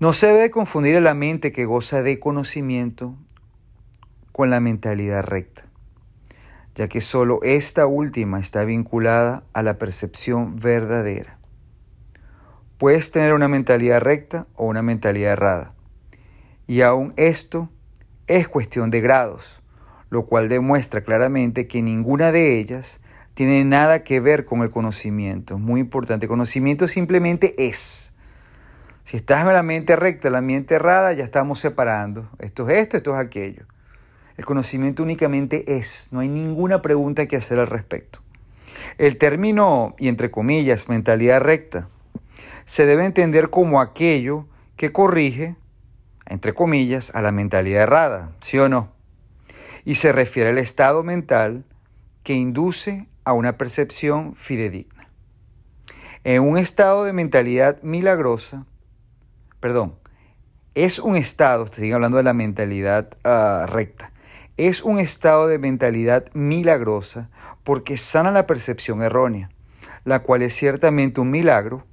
No 0.00 0.12
se 0.12 0.28
debe 0.28 0.50
confundir 0.50 1.00
la 1.02 1.14
mente 1.14 1.50
que 1.50 1.64
goza 1.64 2.02
de 2.02 2.20
conocimiento 2.20 3.16
con 4.30 4.50
la 4.50 4.60
mentalidad 4.60 5.24
recta, 5.24 5.64
ya 6.76 6.86
que 6.86 7.00
sólo 7.00 7.40
esta 7.42 7.86
última 7.86 8.38
está 8.38 8.62
vinculada 8.62 9.42
a 9.52 9.64
la 9.64 9.78
percepción 9.78 10.54
verdadera. 10.56 11.38
Puedes 12.78 13.10
tener 13.10 13.32
una 13.32 13.48
mentalidad 13.48 14.00
recta 14.00 14.46
o 14.54 14.66
una 14.66 14.82
mentalidad 14.82 15.32
errada, 15.32 15.74
y 16.68 16.82
aún 16.82 17.12
esto 17.16 17.68
es 18.28 18.46
cuestión 18.46 18.90
de 18.90 19.00
grados, 19.00 19.62
lo 20.10 20.26
cual 20.26 20.48
demuestra 20.48 21.00
claramente 21.00 21.66
que 21.66 21.82
ninguna 21.82 22.30
de 22.30 22.60
ellas 22.60 23.00
tiene 23.38 23.64
nada 23.64 24.02
que 24.02 24.18
ver 24.18 24.44
con 24.44 24.62
el 24.62 24.70
conocimiento. 24.70 25.58
Muy 25.58 25.78
importante, 25.78 26.26
conocimiento 26.26 26.88
simplemente 26.88 27.54
es 27.56 28.12
si 29.04 29.16
estás 29.16 29.46
en 29.46 29.52
la 29.52 29.62
mente 29.62 29.94
recta, 29.94 30.28
la 30.28 30.40
mente 30.40 30.74
errada, 30.74 31.12
ya 31.12 31.22
estamos 31.22 31.60
separando. 31.60 32.28
Esto 32.40 32.68
es 32.68 32.78
esto, 32.78 32.96
esto 32.96 33.12
es 33.12 33.24
aquello. 33.24 33.64
El 34.36 34.44
conocimiento 34.44 35.04
únicamente 35.04 35.76
es, 35.76 36.08
no 36.10 36.18
hay 36.18 36.28
ninguna 36.28 36.82
pregunta 36.82 37.26
que 37.26 37.36
hacer 37.36 37.60
al 37.60 37.68
respecto. 37.68 38.18
El 38.98 39.18
término, 39.18 39.94
y 40.00 40.08
entre 40.08 40.32
comillas, 40.32 40.88
mentalidad 40.88 41.40
recta, 41.40 41.88
se 42.64 42.86
debe 42.86 43.04
entender 43.04 43.50
como 43.50 43.80
aquello 43.80 44.48
que 44.74 44.90
corrige, 44.90 45.54
entre 46.26 46.54
comillas, 46.54 47.14
a 47.14 47.22
la 47.22 47.30
mentalidad 47.30 47.84
errada, 47.84 48.32
¿sí 48.40 48.58
o 48.58 48.68
no? 48.68 48.90
Y 49.84 49.94
se 49.94 50.10
refiere 50.10 50.50
al 50.50 50.58
estado 50.58 51.04
mental 51.04 51.64
que 52.24 52.34
induce 52.34 53.06
a 53.28 53.34
una 53.34 53.58
percepción 53.58 54.34
fidedigna. 54.36 55.10
En 56.24 56.42
un 56.42 56.56
estado 56.56 57.04
de 57.04 57.12
mentalidad 57.12 57.82
milagrosa, 57.82 58.64
perdón, 59.60 59.96
es 60.74 60.98
un 60.98 61.14
estado, 61.14 61.66
estoy 61.66 61.92
hablando 61.92 62.16
de 62.16 62.22
la 62.22 62.32
mentalidad 62.32 63.10
ah, 63.24 63.66
recta, 63.68 64.12
es 64.56 64.82
un 64.82 64.98
estado 64.98 65.46
de 65.46 65.58
mentalidad 65.58 66.32
milagrosa 66.32 67.28
porque 67.64 67.98
sana 67.98 68.30
la 68.30 68.46
percepción 68.46 69.02
errónea, 69.02 69.50
la 70.06 70.20
cual 70.22 70.40
es 70.40 70.54
ciertamente 70.54 71.20
un 71.20 71.30
milagro 71.30 71.84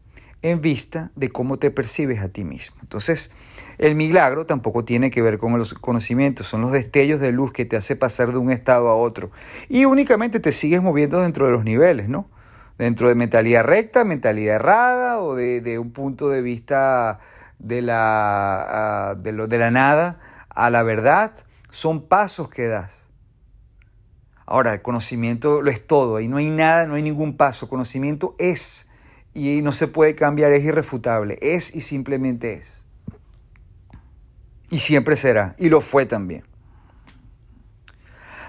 en 0.42 0.62
vista 0.62 1.12
de 1.18 1.32
cómo 1.32 1.60
te 1.60 1.70
percibes 1.70 2.22
a 2.22 2.30
ti 2.30 2.46
mismo. 2.46 2.78
Entonces, 2.82 3.30
el 3.78 3.96
milagro 3.96 4.46
tampoco 4.46 4.86
tiene 4.86 5.12
que 5.12 5.22
ver 5.22 5.38
con 5.38 5.58
los 5.58 5.74
conocimientos, 5.74 6.48
son 6.48 6.62
los 6.62 6.72
destellos 6.72 7.20
de 7.20 7.32
luz 7.32 7.52
que 7.52 7.66
te 7.66 7.78
hace 7.78 7.96
pasar 7.96 8.32
de 8.32 8.38
un 8.38 8.52
estado 8.52 8.90
a 8.90 8.96
otro 8.96 9.32
y 9.70 9.86
únicamente 9.86 10.40
te 10.40 10.52
sigues 10.52 10.82
moviendo 10.82 11.22
dentro 11.22 11.46
de 11.46 11.52
los 11.52 11.64
niveles, 11.64 12.10
¿no? 12.10 12.30
Dentro 12.78 13.08
de 13.08 13.16
mentalidad 13.16 13.64
recta, 13.64 14.04
mentalidad 14.04 14.56
errada 14.56 15.20
o 15.20 15.36
de, 15.36 15.80
un 15.80 15.92
punto 15.92 16.30
de 16.30 16.42
vista 16.42 17.20
de 17.60 17.82
la, 17.82 19.16
de, 19.18 19.32
de 19.32 19.58
la 19.58 19.72
nada 19.72 20.20
a 20.50 20.70
la 20.70 20.84
verdad 20.84 21.34
son 21.70 22.08
pasos 22.08 22.50
que 22.50 22.68
das. 22.68 23.10
Ahora, 24.46 24.74
el 24.74 24.82
conocimiento 24.82 25.62
lo 25.62 25.72
es 25.72 25.86
todo, 25.86 26.18
ahí 26.18 26.28
no 26.28 26.38
hay 26.38 26.50
nada, 26.50 26.86
no 26.86 26.96
hay 26.96 27.02
ningún 27.02 27.36
paso. 27.36 27.68
Conocimiento 27.68 28.36
es 28.38 28.90
y 29.34 29.62
no 29.62 29.72
se 29.74 29.88
puede 29.88 30.16
cambiar, 30.16 30.52
es 30.54 30.64
irrefutable, 30.64 31.38
es 31.42 31.76
y 31.76 31.82
simplemente 31.82 32.54
es. 32.54 32.85
Y 34.70 34.80
siempre 34.80 35.16
será, 35.16 35.56
y 35.58 35.70
lo 35.70 35.82
fue 35.82 36.06
también. 36.06 36.44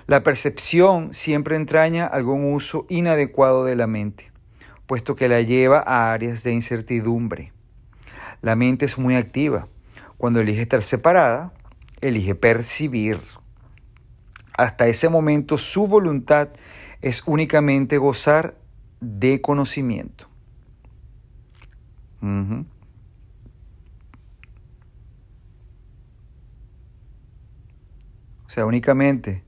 La 0.06 0.22
percepción 0.22 1.12
siempre 1.12 1.56
entraña 1.56 2.06
algún 2.06 2.52
uso 2.52 2.86
inadecuado 2.88 3.64
de 3.64 3.74
la 3.74 3.88
mente, 3.88 4.30
puesto 4.86 5.16
que 5.16 5.28
la 5.28 5.40
lleva 5.40 5.82
a 5.84 6.12
áreas 6.12 6.44
de 6.44 6.52
incertidumbre. 6.52 7.52
La 8.40 8.54
mente 8.54 8.84
es 8.84 8.98
muy 8.98 9.16
activa. 9.16 9.66
Cuando 10.16 10.40
elige 10.40 10.62
estar 10.62 10.82
separada, 10.82 11.52
elige 12.00 12.34
percibir. 12.36 13.18
Hasta 14.56 14.86
ese 14.86 15.08
momento 15.08 15.58
su 15.58 15.88
voluntad 15.88 16.50
es 17.02 17.22
únicamente 17.26 17.98
gozar 17.98 18.56
de 19.00 19.40
conocimiento. 19.40 20.28
Sea, 28.56 28.64
únicamente 28.64 29.44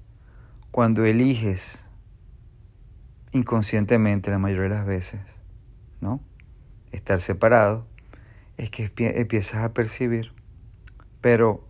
cuando 0.71 1.07
eliges 1.07 1.87
inconscientemente 3.33 4.31
la 4.31 4.38
mayoría 4.38 4.65
de 4.65 4.69
las 4.69 4.85
veces, 4.85 5.21
¿no? 6.03 6.21
Estar 6.93 7.23
separado, 7.23 7.87
es 8.59 8.69
que 8.69 8.93
empiezas 8.99 9.62
a 9.62 9.73
percibir. 9.73 10.35
Pero 11.23 11.67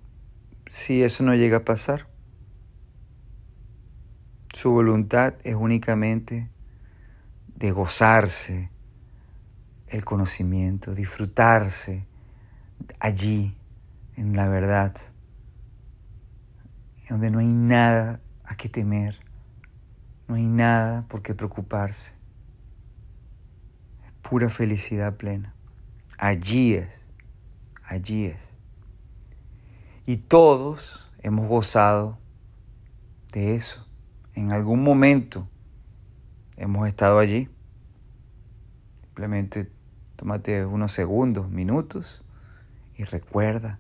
si 0.66 1.04
eso 1.04 1.23
no 1.23 1.33
llega 1.37 1.59
a 1.59 1.64
pasar, 1.64 2.09
su 4.52 4.73
voluntad 4.73 5.35
es 5.45 5.54
únicamente 5.54 6.50
de 7.54 7.71
gozarse 7.71 8.73
el 9.87 10.04
conocimiento, 10.04 10.92
disfrutarse 10.92 12.04
allí, 12.99 13.57
en 14.16 14.35
la 14.35 14.49
verdad, 14.49 14.97
donde 17.08 17.30
no 17.30 17.38
hay 17.38 17.46
nada 17.46 18.20
a 18.44 18.54
qué 18.54 18.68
temer, 18.68 19.18
no 20.26 20.34
hay 20.34 20.46
nada 20.46 21.06
por 21.08 21.22
qué 21.22 21.34
preocuparse. 21.34 22.12
Pura 24.22 24.50
felicidad 24.50 25.16
plena. 25.16 25.54
Allí 26.18 26.74
es, 26.74 27.08
allí 27.84 28.26
es. 28.26 28.54
Y 30.04 30.18
todos 30.18 31.10
hemos 31.22 31.48
gozado 31.48 32.18
de 33.32 33.54
eso. 33.54 33.86
En 34.34 34.52
algún 34.52 34.82
momento 34.82 35.48
hemos 36.56 36.88
estado 36.88 37.18
allí. 37.18 37.48
Simplemente 39.02 39.70
tómate 40.16 40.66
unos 40.66 40.92
segundos, 40.92 41.48
minutos 41.50 42.24
y 42.96 43.04
recuerda, 43.04 43.78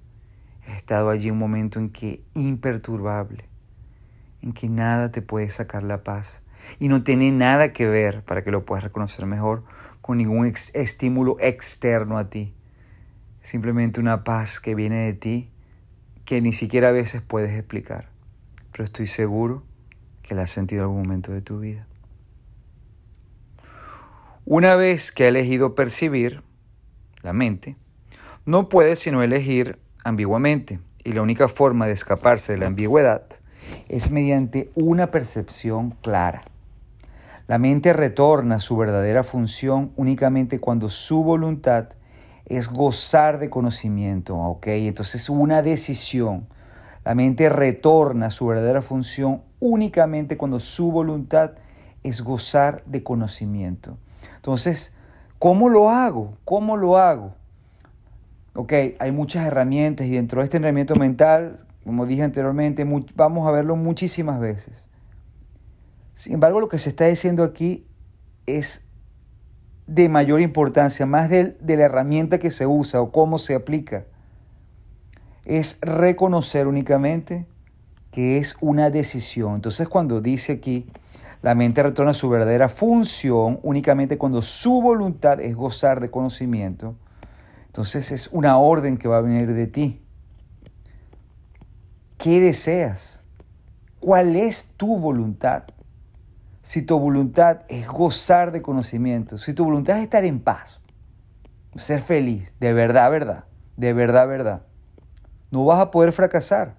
he 0.68 0.76
estado 0.76 1.10
allí 1.10 1.30
un 1.30 1.38
momento 1.38 1.78
en 1.78 1.90
que 1.90 2.22
imperturbable, 2.34 3.48
en 4.42 4.52
que 4.52 4.68
nada 4.68 5.10
te 5.10 5.22
puede 5.22 5.48
sacar 5.50 5.82
la 5.82 6.04
paz 6.04 6.42
y 6.78 6.88
no 6.88 7.02
tiene 7.02 7.30
nada 7.30 7.72
que 7.72 7.86
ver, 7.86 8.22
para 8.24 8.44
que 8.44 8.50
lo 8.50 8.64
puedas 8.64 8.84
reconocer 8.84 9.26
mejor, 9.26 9.64
con 10.00 10.18
ningún 10.18 10.52
estímulo 10.74 11.36
externo 11.40 12.18
a 12.18 12.28
ti. 12.28 12.54
Simplemente 13.40 14.00
una 14.00 14.24
paz 14.24 14.60
que 14.60 14.74
viene 14.74 15.06
de 15.06 15.14
ti 15.14 15.50
que 16.24 16.42
ni 16.42 16.52
siquiera 16.52 16.88
a 16.88 16.92
veces 16.92 17.22
puedes 17.22 17.58
explicar, 17.58 18.10
pero 18.72 18.84
estoy 18.84 19.06
seguro 19.06 19.64
que 20.22 20.34
la 20.34 20.42
has 20.42 20.50
sentido 20.50 20.82
en 20.82 20.90
algún 20.90 21.02
momento 21.02 21.32
de 21.32 21.40
tu 21.40 21.58
vida. 21.58 21.86
Una 24.44 24.74
vez 24.76 25.12
que 25.12 25.24
ha 25.24 25.28
elegido 25.28 25.74
percibir, 25.74 26.42
la 27.22 27.32
mente, 27.32 27.76
no 28.44 28.68
puede 28.68 28.96
sino 28.96 29.22
elegir 29.22 29.78
ambiguamente, 30.04 30.80
y 31.04 31.12
la 31.12 31.22
única 31.22 31.48
forma 31.48 31.86
de 31.86 31.92
escaparse 31.92 32.52
de 32.52 32.58
la 32.58 32.66
ambigüedad 32.66 33.22
es 33.88 34.10
mediante 34.10 34.70
una 34.74 35.10
percepción 35.10 35.96
clara. 36.02 36.44
La 37.46 37.58
mente 37.58 37.92
retorna 37.94 38.56
a 38.56 38.60
su 38.60 38.76
verdadera 38.76 39.22
función 39.22 39.92
únicamente 39.96 40.60
cuando 40.60 40.90
su 40.90 41.24
voluntad 41.24 41.88
es 42.44 42.68
gozar 42.68 43.38
de 43.38 43.50
conocimiento, 43.50 44.36
¿ok? 44.36 44.66
Entonces 44.66 45.22
es 45.22 45.30
una 45.30 45.62
decisión. 45.62 46.46
La 47.04 47.14
mente 47.14 47.48
retorna 47.48 48.26
a 48.26 48.30
su 48.30 48.46
verdadera 48.46 48.82
función 48.82 49.42
únicamente 49.60 50.36
cuando 50.36 50.58
su 50.58 50.92
voluntad 50.92 51.52
es 52.02 52.22
gozar 52.22 52.82
de 52.84 53.02
conocimiento. 53.02 53.96
Entonces, 54.36 54.94
¿cómo 55.38 55.68
lo 55.68 55.90
hago? 55.90 56.36
¿Cómo 56.44 56.76
lo 56.76 56.98
hago? 56.98 57.34
Ok, 58.60 58.72
hay 58.98 59.12
muchas 59.12 59.46
herramientas 59.46 60.08
y 60.08 60.10
dentro 60.10 60.40
de 60.40 60.46
este 60.46 60.56
entrenamiento 60.56 60.96
mental 60.96 61.58
como 61.88 62.04
dije 62.04 62.22
anteriormente, 62.22 62.86
vamos 63.14 63.48
a 63.48 63.50
verlo 63.50 63.74
muchísimas 63.74 64.40
veces. 64.40 64.88
Sin 66.12 66.34
embargo, 66.34 66.60
lo 66.60 66.68
que 66.68 66.78
se 66.78 66.90
está 66.90 67.06
diciendo 67.06 67.42
aquí 67.42 67.86
es 68.44 68.84
de 69.86 70.10
mayor 70.10 70.42
importancia, 70.42 71.06
más 71.06 71.30
de, 71.30 71.56
de 71.58 71.76
la 71.78 71.84
herramienta 71.84 72.38
que 72.38 72.50
se 72.50 72.66
usa 72.66 73.00
o 73.00 73.10
cómo 73.10 73.38
se 73.38 73.54
aplica. 73.54 74.04
Es 75.46 75.78
reconocer 75.80 76.66
únicamente 76.66 77.46
que 78.10 78.36
es 78.36 78.58
una 78.60 78.90
decisión. 78.90 79.54
Entonces, 79.54 79.88
cuando 79.88 80.20
dice 80.20 80.52
aquí, 80.52 80.90
la 81.40 81.54
mente 81.54 81.82
retorna 81.82 82.10
a 82.10 82.14
su 82.14 82.28
verdadera 82.28 82.68
función 82.68 83.60
únicamente 83.62 84.18
cuando 84.18 84.42
su 84.42 84.82
voluntad 84.82 85.40
es 85.40 85.56
gozar 85.56 86.00
de 86.00 86.10
conocimiento. 86.10 86.96
Entonces 87.68 88.10
es 88.12 88.28
una 88.28 88.58
orden 88.58 88.98
que 88.98 89.08
va 89.08 89.18
a 89.18 89.20
venir 89.22 89.54
de 89.54 89.66
ti. 89.66 90.02
¿Qué 92.18 92.40
deseas? 92.40 93.22
¿Cuál 94.00 94.36
es 94.36 94.74
tu 94.76 94.98
voluntad? 94.98 95.64
Si 96.62 96.82
tu 96.82 96.98
voluntad 96.98 97.60
es 97.68 97.86
gozar 97.86 98.52
de 98.52 98.60
conocimiento, 98.60 99.38
si 99.38 99.54
tu 99.54 99.64
voluntad 99.64 99.98
es 99.98 100.04
estar 100.04 100.24
en 100.24 100.40
paz, 100.40 100.80
ser 101.76 102.00
feliz, 102.00 102.56
de 102.58 102.72
verdad, 102.72 103.10
verdad, 103.10 103.44
de 103.76 103.92
verdad, 103.92 104.26
verdad, 104.26 104.62
no 105.50 105.64
vas 105.64 105.80
a 105.80 105.90
poder 105.90 106.12
fracasar. 106.12 106.76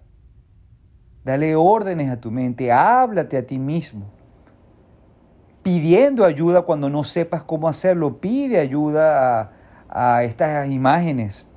Dale 1.23 1.55
órdenes 1.55 2.11
a 2.11 2.19
tu 2.19 2.31
mente, 2.31 2.71
háblate 2.71 3.37
a 3.37 3.47
ti 3.47 3.59
mismo. 3.59 4.11
Pidiendo 5.63 6.25
ayuda 6.25 6.63
cuando 6.63 6.89
no 6.89 7.03
sepas 7.03 7.43
cómo 7.43 7.67
hacerlo, 7.67 8.19
pide 8.19 8.59
ayuda 8.59 9.39
a, 9.39 9.51
a 9.89 10.23
estas 10.23 10.69
imágenes 10.69 11.49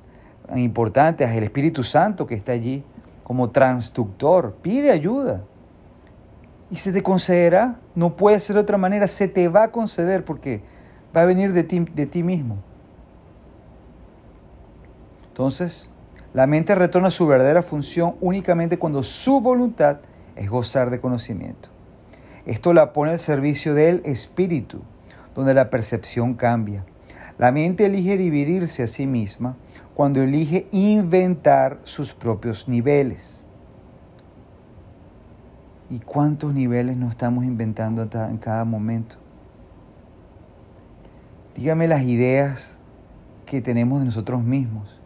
importantes, 0.55 1.29
al 1.29 1.43
Espíritu 1.43 1.83
Santo 1.83 2.27
que 2.27 2.35
está 2.35 2.51
allí 2.51 2.83
como 3.23 3.51
transductor, 3.51 4.55
pide 4.61 4.91
ayuda. 4.91 5.43
Y 6.69 6.77
se 6.77 6.91
te 6.91 7.01
concederá, 7.01 7.79
no 7.95 8.15
puede 8.15 8.39
ser 8.39 8.55
de 8.55 8.61
otra 8.61 8.77
manera, 8.77 9.07
se 9.07 9.27
te 9.27 9.47
va 9.47 9.63
a 9.63 9.71
conceder 9.71 10.25
porque 10.25 10.61
va 11.15 11.21
a 11.21 11.25
venir 11.25 11.53
de 11.53 11.63
ti, 11.63 11.79
de 11.79 12.05
ti 12.05 12.23
mismo. 12.23 12.57
Entonces, 15.27 15.89
la 16.33 16.47
mente 16.47 16.73
retorna 16.75 17.09
a 17.09 17.11
su 17.11 17.27
verdadera 17.27 17.61
función 17.61 18.15
únicamente 18.21 18.79
cuando 18.79 19.03
su 19.03 19.39
voluntad 19.39 19.99
es 20.35 20.49
gozar 20.49 20.89
de 20.89 20.99
conocimiento. 20.99 21.69
Esto 22.45 22.73
la 22.73 22.91
pone 22.91 23.11
al 23.11 23.19
servicio 23.19 23.73
del 23.73 24.01
espíritu, 24.05 24.81
donde 25.35 25.53
la 25.53 25.69
percepción 25.69 26.33
cambia. 26.33 26.83
La 27.43 27.51
mente 27.51 27.87
elige 27.87 28.15
dividirse 28.15 28.83
a 28.83 28.87
sí 28.87 29.05
misma 29.05 29.57
cuando 29.95 30.21
elige 30.21 30.65
inventar 30.71 31.81
sus 31.83 32.13
propios 32.13 32.69
niveles. 32.69 33.45
¿Y 35.89 35.99
cuántos 35.99 36.53
niveles 36.53 36.95
nos 36.95 37.09
estamos 37.09 37.43
inventando 37.43 38.07
en 38.13 38.37
cada 38.37 38.63
momento? 38.63 39.17
Dígame 41.57 41.89
las 41.89 42.03
ideas 42.03 42.79
que 43.45 43.59
tenemos 43.61 43.99
de 43.99 44.05
nosotros 44.05 44.41
mismos, 44.41 45.01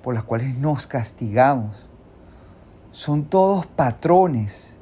por 0.00 0.14
las 0.14 0.22
cuales 0.22 0.56
nos 0.56 0.86
castigamos. 0.86 1.88
Son 2.92 3.24
todos 3.24 3.66
patrones, 3.66 4.76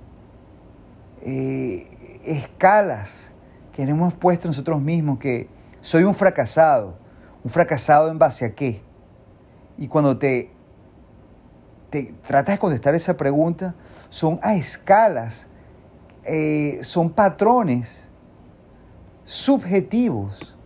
eh, 1.23 1.89
escalas 2.27 3.33
que 3.73 3.81
hemos 3.81 4.13
puesto 4.13 4.47
nosotros 4.47 4.83
mismos, 4.83 5.19
que 5.19 5.62
soy 5.83 6.05
un 6.05 6.15
fracasado. 6.15 6.97
¿Un 7.45 7.51
fracasado 7.51 8.09
en 8.09 8.19
base 8.19 8.47
a 8.47 8.55
qué? 8.55 8.81
Y 9.77 9.89
cuando 9.89 10.17
te, 10.17 10.51
te 11.91 12.15
tratas 12.27 12.55
de 12.55 12.59
contestar 12.59 12.95
esa 12.95 13.17
pregunta, 13.17 13.75
son 14.09 14.39
a 14.43 14.55
escalas, 14.55 15.49
eh, 16.25 16.79
son 16.83 17.11
patrones 17.11 18.09
subjetivos 19.25 20.57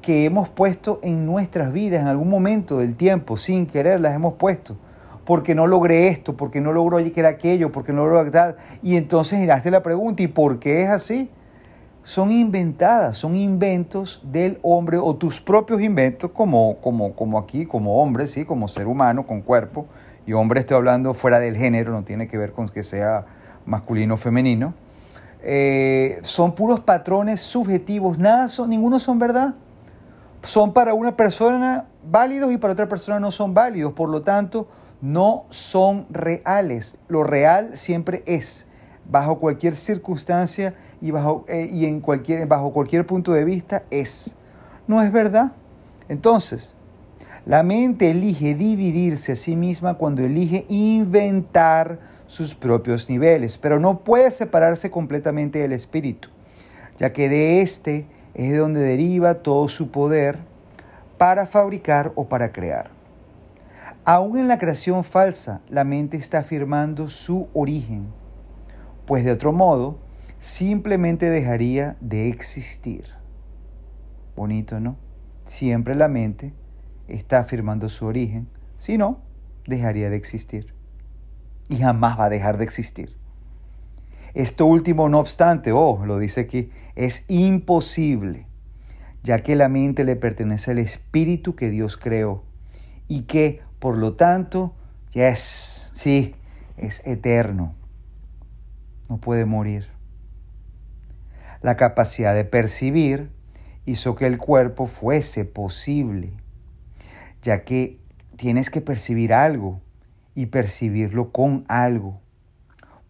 que 0.00 0.24
hemos 0.24 0.48
puesto 0.48 1.00
en 1.02 1.26
nuestras 1.26 1.72
vidas 1.72 2.00
en 2.02 2.06
algún 2.06 2.30
momento 2.30 2.78
del 2.78 2.94
tiempo, 2.94 3.36
sin 3.36 3.66
querer 3.66 4.00
las 4.00 4.14
hemos 4.14 4.34
puesto. 4.34 4.76
Porque 5.24 5.56
no 5.56 5.66
logré 5.66 6.06
esto, 6.06 6.36
porque 6.36 6.60
no 6.60 6.72
logró 6.72 6.98
aquello, 6.98 7.72
porque 7.72 7.92
no 7.92 8.06
logró 8.06 8.30
tal. 8.30 8.56
Y 8.80 8.96
entonces 8.96 9.50
hazte 9.50 9.72
la 9.72 9.82
pregunta, 9.82 10.22
¿y 10.22 10.28
por 10.28 10.60
qué 10.60 10.84
es 10.84 10.90
así? 10.90 11.28
Son 12.06 12.30
inventadas, 12.30 13.16
son 13.16 13.34
inventos 13.34 14.22
del 14.22 14.60
hombre 14.62 14.96
o 14.96 15.16
tus 15.16 15.40
propios 15.40 15.82
inventos 15.82 16.30
como, 16.30 16.76
como, 16.76 17.16
como 17.16 17.36
aquí, 17.36 17.66
como 17.66 18.00
hombre, 18.00 18.28
¿sí? 18.28 18.44
como 18.44 18.68
ser 18.68 18.86
humano, 18.86 19.26
con 19.26 19.42
cuerpo. 19.42 19.86
Y 20.24 20.32
hombre 20.32 20.60
estoy 20.60 20.76
hablando 20.76 21.14
fuera 21.14 21.40
del 21.40 21.56
género, 21.56 21.90
no 21.90 22.04
tiene 22.04 22.28
que 22.28 22.38
ver 22.38 22.52
con 22.52 22.68
que 22.68 22.84
sea 22.84 23.26
masculino 23.64 24.14
o 24.14 24.16
femenino. 24.16 24.72
Eh, 25.42 26.20
son 26.22 26.54
puros 26.54 26.78
patrones 26.78 27.40
subjetivos, 27.40 28.18
nada 28.18 28.46
son, 28.46 28.70
ninguno 28.70 29.00
son 29.00 29.18
verdad. 29.18 29.56
Son 30.44 30.72
para 30.72 30.94
una 30.94 31.16
persona 31.16 31.86
válidos 32.08 32.52
y 32.52 32.56
para 32.56 32.74
otra 32.74 32.88
persona 32.88 33.18
no 33.18 33.32
son 33.32 33.52
válidos. 33.52 33.94
Por 33.94 34.10
lo 34.10 34.22
tanto, 34.22 34.68
no 35.00 35.46
son 35.50 36.06
reales. 36.10 36.98
Lo 37.08 37.24
real 37.24 37.76
siempre 37.76 38.22
es, 38.26 38.68
bajo 39.10 39.40
cualquier 39.40 39.74
circunstancia 39.74 40.76
y, 41.00 41.10
bajo, 41.10 41.44
eh, 41.48 41.68
y 41.70 41.86
en 41.86 42.00
cualquier, 42.00 42.46
bajo 42.46 42.72
cualquier 42.72 43.06
punto 43.06 43.32
de 43.32 43.44
vista, 43.44 43.84
es. 43.90 44.36
¿No 44.86 45.02
es 45.02 45.12
verdad? 45.12 45.52
Entonces, 46.08 46.74
la 47.44 47.62
mente 47.62 48.10
elige 48.10 48.54
dividirse 48.54 49.32
a 49.32 49.36
sí 49.36 49.56
misma 49.56 49.94
cuando 49.94 50.22
elige 50.22 50.64
inventar 50.68 51.98
sus 52.26 52.54
propios 52.54 53.08
niveles, 53.08 53.56
pero 53.58 53.78
no 53.78 54.00
puede 54.00 54.30
separarse 54.30 54.90
completamente 54.90 55.60
del 55.60 55.72
espíritu, 55.72 56.28
ya 56.98 57.12
que 57.12 57.28
de 57.28 57.62
éste 57.62 58.06
es 58.34 58.50
de 58.50 58.58
donde 58.58 58.80
deriva 58.80 59.42
todo 59.42 59.68
su 59.68 59.90
poder 59.90 60.38
para 61.18 61.46
fabricar 61.46 62.12
o 62.16 62.28
para 62.28 62.52
crear. 62.52 62.90
Aún 64.04 64.38
en 64.38 64.48
la 64.48 64.58
creación 64.58 65.04
falsa, 65.04 65.60
la 65.68 65.84
mente 65.84 66.16
está 66.16 66.38
afirmando 66.38 67.08
su 67.08 67.48
origen, 67.54 68.06
pues 69.06 69.24
de 69.24 69.32
otro 69.32 69.52
modo, 69.52 69.98
simplemente 70.40 71.30
dejaría 71.30 71.96
de 72.00 72.28
existir. 72.28 73.04
Bonito, 74.36 74.80
¿no? 74.80 74.96
Siempre 75.44 75.94
la 75.94 76.08
mente 76.08 76.52
está 77.08 77.38
afirmando 77.38 77.88
su 77.88 78.06
origen, 78.06 78.48
si 78.76 78.98
no, 78.98 79.20
dejaría 79.66 80.10
de 80.10 80.16
existir. 80.16 80.74
Y 81.68 81.76
jamás 81.76 82.18
va 82.18 82.26
a 82.26 82.30
dejar 82.30 82.58
de 82.58 82.64
existir. 82.64 83.16
Esto 84.34 84.66
último, 84.66 85.08
no 85.08 85.18
obstante, 85.18 85.72
oh, 85.72 86.04
lo 86.04 86.18
dice 86.18 86.42
aquí, 86.42 86.70
es 86.94 87.24
imposible, 87.28 88.46
ya 89.22 89.38
que 89.38 89.56
la 89.56 89.68
mente 89.68 90.04
le 90.04 90.14
pertenece 90.14 90.72
al 90.72 90.78
espíritu 90.78 91.56
que 91.56 91.70
Dios 91.70 91.96
creó 91.96 92.44
y 93.08 93.22
que 93.22 93.62
por 93.78 93.96
lo 93.96 94.14
tanto, 94.14 94.74
yes, 95.12 95.90
sí, 95.94 96.34
es 96.76 97.06
eterno. 97.06 97.74
No 99.08 99.18
puede 99.18 99.44
morir. 99.44 99.95
La 101.62 101.76
capacidad 101.76 102.34
de 102.34 102.44
percibir 102.44 103.30
hizo 103.84 104.14
que 104.14 104.26
el 104.26 104.38
cuerpo 104.38 104.86
fuese 104.86 105.44
posible, 105.44 106.32
ya 107.42 107.64
que 107.64 107.98
tienes 108.36 108.70
que 108.70 108.80
percibir 108.80 109.32
algo 109.32 109.80
y 110.34 110.46
percibirlo 110.46 111.32
con 111.32 111.64
algo. 111.68 112.20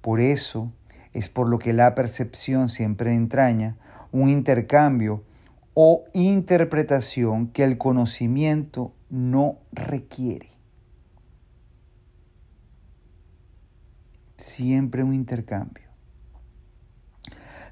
Por 0.00 0.20
eso 0.20 0.72
es 1.12 1.28
por 1.28 1.48
lo 1.48 1.58
que 1.58 1.72
la 1.72 1.94
percepción 1.94 2.68
siempre 2.68 3.14
entraña 3.14 3.76
un 4.12 4.28
intercambio 4.28 5.24
o 5.74 6.04
interpretación 6.14 7.48
que 7.48 7.64
el 7.64 7.78
conocimiento 7.78 8.94
no 9.10 9.58
requiere. 9.72 10.56
siempre 14.56 15.02
un 15.02 15.14
intercambio. 15.14 15.85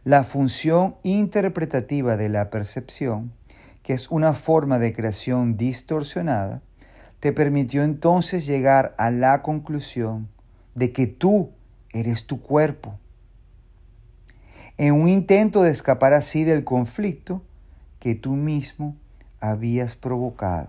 La 0.04 0.22
función 0.22 0.96
interpretativa 1.02 2.18
de 2.18 2.28
la 2.28 2.50
percepción, 2.50 3.32
que 3.82 3.94
es 3.94 4.10
una 4.10 4.34
forma 4.34 4.78
de 4.78 4.92
creación 4.92 5.56
distorsionada, 5.56 6.60
te 7.20 7.32
permitió 7.32 7.82
entonces 7.82 8.44
llegar 8.44 8.94
a 8.98 9.10
la 9.10 9.40
conclusión 9.40 10.28
de 10.74 10.92
que 10.92 11.06
tú 11.06 11.52
eres 11.90 12.26
tu 12.26 12.42
cuerpo. 12.42 12.98
En 14.76 14.92
un 14.92 15.08
intento 15.08 15.62
de 15.62 15.70
escapar 15.70 16.12
así 16.12 16.44
del 16.44 16.64
conflicto 16.64 17.42
que 17.98 18.14
tú 18.14 18.36
mismo 18.36 18.96
habías 19.40 19.94
provocado. 19.94 20.68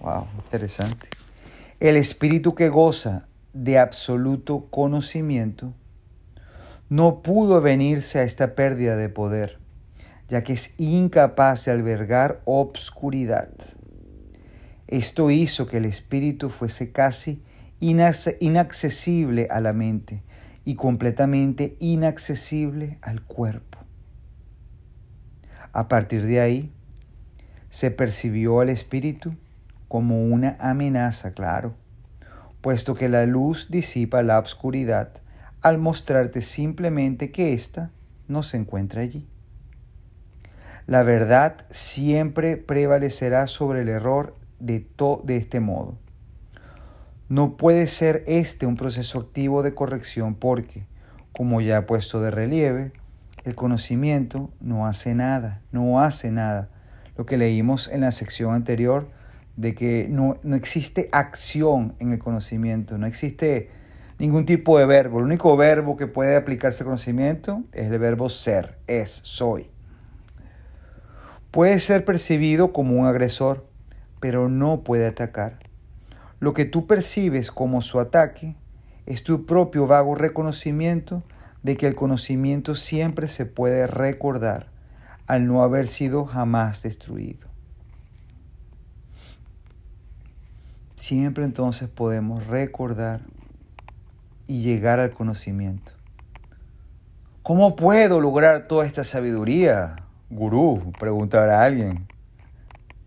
Wow, 0.00 0.26
interesante. 0.44 1.08
El 1.78 1.96
espíritu 1.96 2.56
que 2.56 2.68
goza 2.68 3.28
de 3.52 3.78
absoluto 3.78 4.66
conocimiento, 4.70 5.72
no 6.90 7.22
pudo 7.22 7.60
venirse 7.60 8.18
a 8.18 8.24
esta 8.24 8.56
pérdida 8.56 8.96
de 8.96 9.08
poder, 9.08 9.58
ya 10.28 10.42
que 10.42 10.52
es 10.52 10.74
incapaz 10.76 11.64
de 11.64 11.70
albergar 11.70 12.42
obscuridad. 12.44 13.48
Esto 14.88 15.30
hizo 15.30 15.68
que 15.68 15.76
el 15.76 15.84
espíritu 15.84 16.50
fuese 16.50 16.90
casi 16.90 17.44
inaccesible 17.78 19.46
a 19.50 19.60
la 19.60 19.72
mente 19.72 20.24
y 20.64 20.74
completamente 20.74 21.76
inaccesible 21.78 22.98
al 23.02 23.22
cuerpo. 23.22 23.78
A 25.72 25.86
partir 25.86 26.26
de 26.26 26.40
ahí, 26.40 26.72
se 27.68 27.92
percibió 27.92 28.58
al 28.58 28.68
espíritu 28.68 29.36
como 29.86 30.24
una 30.24 30.56
amenaza, 30.58 31.34
claro, 31.34 31.76
puesto 32.60 32.96
que 32.96 33.08
la 33.08 33.26
luz 33.26 33.70
disipa 33.70 34.24
la 34.24 34.40
obscuridad 34.40 35.20
al 35.62 35.78
mostrarte 35.78 36.40
simplemente 36.40 37.30
que 37.30 37.52
ésta 37.52 37.90
no 38.28 38.42
se 38.42 38.56
encuentra 38.56 39.02
allí. 39.02 39.26
La 40.86 41.02
verdad 41.02 41.66
siempre 41.70 42.56
prevalecerá 42.56 43.46
sobre 43.46 43.82
el 43.82 43.88
error 43.88 44.34
de, 44.58 44.86
de 45.24 45.36
este 45.36 45.60
modo. 45.60 45.96
No 47.28 47.56
puede 47.56 47.86
ser 47.86 48.24
este 48.26 48.66
un 48.66 48.76
proceso 48.76 49.20
activo 49.20 49.62
de 49.62 49.74
corrección 49.74 50.34
porque, 50.34 50.86
como 51.32 51.60
ya 51.60 51.78
he 51.78 51.82
puesto 51.82 52.20
de 52.20 52.32
relieve, 52.32 52.92
el 53.44 53.54
conocimiento 53.54 54.50
no 54.60 54.86
hace 54.86 55.14
nada, 55.14 55.62
no 55.70 56.00
hace 56.00 56.30
nada. 56.30 56.68
Lo 57.16 57.26
que 57.26 57.36
leímos 57.36 57.88
en 57.88 58.00
la 58.00 58.12
sección 58.12 58.54
anterior 58.54 59.08
de 59.56 59.74
que 59.74 60.08
no, 60.10 60.38
existe 60.54 61.08
acción 61.12 61.94
en 61.98 62.12
el 62.12 62.18
conocimiento, 62.18 62.98
no 62.98 63.06
existe 63.06 63.70
ningún 64.20 64.46
tipo 64.46 64.78
de 64.78 64.86
verbo. 64.86 65.18
El 65.18 65.24
único 65.24 65.56
verbo 65.56 65.96
que 65.96 66.06
puede 66.06 66.36
aplicarse 66.36 66.84
al 66.84 66.86
conocimiento 66.86 67.64
es 67.72 67.90
el 67.90 67.98
verbo 67.98 68.28
ser, 68.28 68.78
es, 68.86 69.10
soy. 69.24 69.68
Puede 71.50 71.80
ser 71.80 72.04
percibido 72.04 72.72
como 72.72 72.94
un 73.00 73.06
agresor, 73.06 73.66
pero 74.20 74.48
no 74.48 74.82
puede 74.84 75.06
atacar. 75.06 75.58
Lo 76.38 76.52
que 76.52 76.64
tú 76.64 76.86
percibes 76.86 77.50
como 77.50 77.82
su 77.82 77.98
ataque 77.98 78.54
es 79.06 79.24
tu 79.24 79.46
propio 79.46 79.88
vago 79.88 80.14
reconocimiento 80.14 81.24
de 81.64 81.76
que 81.76 81.88
el 81.88 81.96
conocimiento 81.96 82.76
siempre 82.76 83.26
se 83.26 83.46
puede 83.46 83.88
recordar 83.88 84.68
al 85.26 85.48
no 85.48 85.64
haber 85.64 85.88
sido 85.88 86.24
jamás 86.24 86.82
destruido. 86.82 87.50
siempre 91.00 91.44
entonces 91.44 91.88
podemos 91.88 92.46
recordar 92.46 93.22
y 94.50 94.62
llegar 94.62 94.98
al 94.98 95.12
conocimiento. 95.12 95.92
¿Cómo 97.44 97.76
puedo 97.76 98.20
lograr 98.20 98.66
toda 98.66 98.84
esta 98.84 99.04
sabiduría? 99.04 99.94
Gurú, 100.28 100.92
preguntará 100.98 101.62
alguien. 101.62 102.08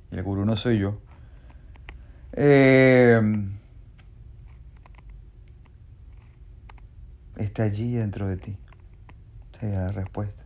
Y 0.10 0.16
el 0.16 0.24
gurú 0.24 0.46
no 0.46 0.56
soy 0.56 0.80
yo. 0.80 1.02
Eh, 2.32 3.22
está 7.36 7.64
allí 7.64 7.94
dentro 7.94 8.26
de 8.30 8.38
ti. 8.38 8.58
Sería 9.60 9.82
la 9.82 9.92
respuesta. 9.92 10.46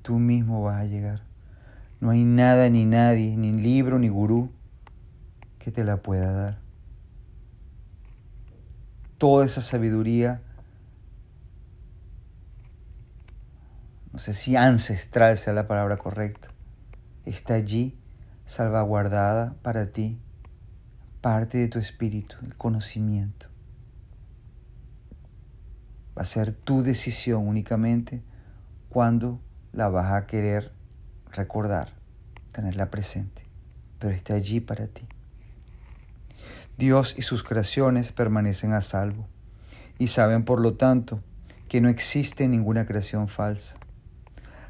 Tú 0.00 0.18
mismo 0.18 0.62
vas 0.62 0.80
a 0.80 0.86
llegar. 0.86 1.20
No 2.00 2.08
hay 2.08 2.24
nada 2.24 2.70
ni 2.70 2.86
nadie, 2.86 3.36
ni 3.36 3.52
libro 3.52 3.98
ni 3.98 4.08
gurú 4.08 4.50
que 5.58 5.70
te 5.70 5.84
la 5.84 5.98
pueda 5.98 6.32
dar. 6.32 6.69
Toda 9.20 9.44
esa 9.44 9.60
sabiduría, 9.60 10.40
no 14.14 14.18
sé 14.18 14.32
si 14.32 14.56
ancestral 14.56 15.36
sea 15.36 15.52
la 15.52 15.68
palabra 15.68 15.98
correcta, 15.98 16.48
está 17.26 17.52
allí 17.52 17.98
salvaguardada 18.46 19.56
para 19.60 19.92
ti, 19.92 20.18
parte 21.20 21.58
de 21.58 21.68
tu 21.68 21.78
espíritu, 21.78 22.36
el 22.46 22.56
conocimiento. 22.56 23.48
Va 26.16 26.22
a 26.22 26.24
ser 26.24 26.54
tu 26.54 26.82
decisión 26.82 27.46
únicamente 27.46 28.22
cuando 28.88 29.38
la 29.74 29.90
vas 29.90 30.14
a 30.14 30.26
querer 30.26 30.72
recordar, 31.30 31.92
tenerla 32.52 32.90
presente, 32.90 33.44
pero 33.98 34.14
está 34.14 34.32
allí 34.32 34.60
para 34.60 34.86
ti. 34.86 35.06
Dios 36.80 37.14
y 37.18 37.20
sus 37.20 37.44
creaciones 37.44 38.10
permanecen 38.10 38.72
a 38.72 38.80
salvo 38.80 39.28
y 39.98 40.06
saben 40.06 40.46
por 40.46 40.62
lo 40.62 40.78
tanto 40.78 41.22
que 41.68 41.82
no 41.82 41.90
existe 41.90 42.48
ninguna 42.48 42.86
creación 42.86 43.28
falsa. 43.28 43.76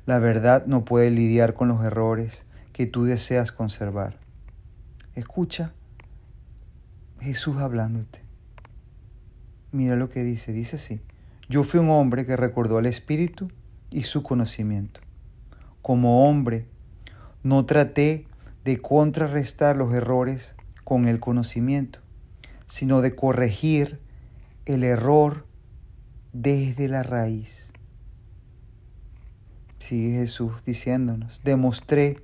La 0.07 0.19
verdad 0.19 0.67
no 0.67 0.85
puede 0.85 1.13
lidiar 1.13 1.55
con 1.55 1.69
los 1.69 1.85
errores 1.85 2.47
que 2.73 2.87
tú 2.87 3.05
deseas 3.05 3.53
conservar. 3.53 4.19
Escucha 5.15 5.73
Jesús 7.21 7.59
hablándote. 7.59 8.25
Mira 9.71 9.95
lo 9.95 10.09
que 10.09 10.25
dice, 10.25 10.51
dice 10.51 10.77
así. 10.77 11.01
Yo 11.49 11.63
fui 11.63 11.79
un 11.79 11.91
hombre 11.91 12.27
que 12.27 12.35
recordó 12.35 12.79
al 12.79 12.87
Espíritu 12.87 13.53
y 13.89 14.03
su 14.03 14.25
conocimiento. 14.25 15.01
Como 15.81 16.29
hombre, 16.29 16.67
no 17.45 17.67
traté 17.67 18.27
de 18.65 18.83
contrarrestar 18.83 19.77
los 19.77 19.95
errores 19.95 20.57
con 20.91 21.07
el 21.07 21.21
conocimiento, 21.21 22.01
sino 22.67 23.01
de 23.01 23.15
corregir 23.15 24.01
el 24.67 24.83
error 24.83 25.47
desde 26.33 26.89
la 26.89 27.05
raíz. 27.05 27.71
Sigue 29.79 30.19
Jesús 30.19 30.51
diciéndonos, 30.67 31.43
demostré 31.45 32.19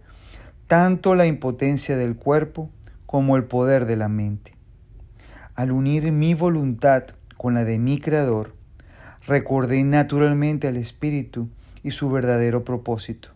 tanto 0.67 1.15
la 1.15 1.27
impotencia 1.29 1.97
del 1.97 2.17
cuerpo 2.17 2.69
como 3.07 3.37
el 3.37 3.45
poder 3.45 3.87
de 3.87 3.95
la 3.95 4.09
mente. 4.09 4.57
Al 5.55 5.71
unir 5.71 6.11
mi 6.11 6.35
voluntad 6.35 7.05
con 7.37 7.55
la 7.55 7.65
de 7.65 7.79
mi 7.79 8.01
Creador, 8.01 8.57
recordé 9.29 9.85
naturalmente 9.85 10.67
al 10.67 10.77
Espíritu 10.77 11.49
y 11.85 11.93
su 11.93 12.11
verdadero 12.11 12.65
propósito. 12.65 13.29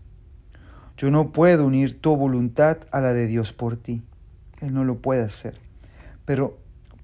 Yo 0.96 1.12
no 1.12 1.30
puedo 1.30 1.66
unir 1.66 2.00
tu 2.00 2.16
voluntad 2.16 2.78
a 2.90 3.00
la 3.00 3.12
de 3.12 3.28
Dios 3.28 3.52
por 3.52 3.76
ti. 3.76 4.02
Él 4.60 4.74
no 4.74 4.84
lo 4.84 4.98
puede 4.98 5.22
hacer. 5.22 5.58
Pero 6.24 6.58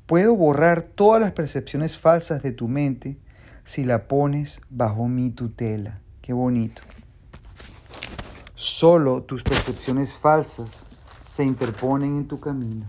puedo 0.06 0.34
borrar 0.34 0.82
todas 0.82 1.20
las 1.20 1.32
percepciones 1.32 1.98
falsas 1.98 2.42
de 2.42 2.52
tu 2.52 2.68
mente 2.68 3.16
si 3.64 3.84
la 3.84 4.06
pones 4.06 4.60
bajo 4.70 5.08
mi 5.08 5.30
tutela. 5.30 6.00
Qué 6.22 6.32
bonito. 6.32 6.82
Solo 8.54 9.22
tus 9.22 9.42
percepciones 9.42 10.14
falsas 10.14 10.86
se 11.24 11.44
interponen 11.44 12.16
en 12.16 12.28
tu 12.28 12.40
camino. 12.40 12.86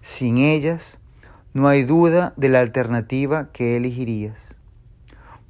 Sin 0.00 0.38
ellas, 0.38 0.98
no 1.54 1.68
hay 1.68 1.82
duda 1.82 2.32
de 2.36 2.48
la 2.48 2.60
alternativa 2.60 3.50
que 3.52 3.76
elegirías, 3.76 4.38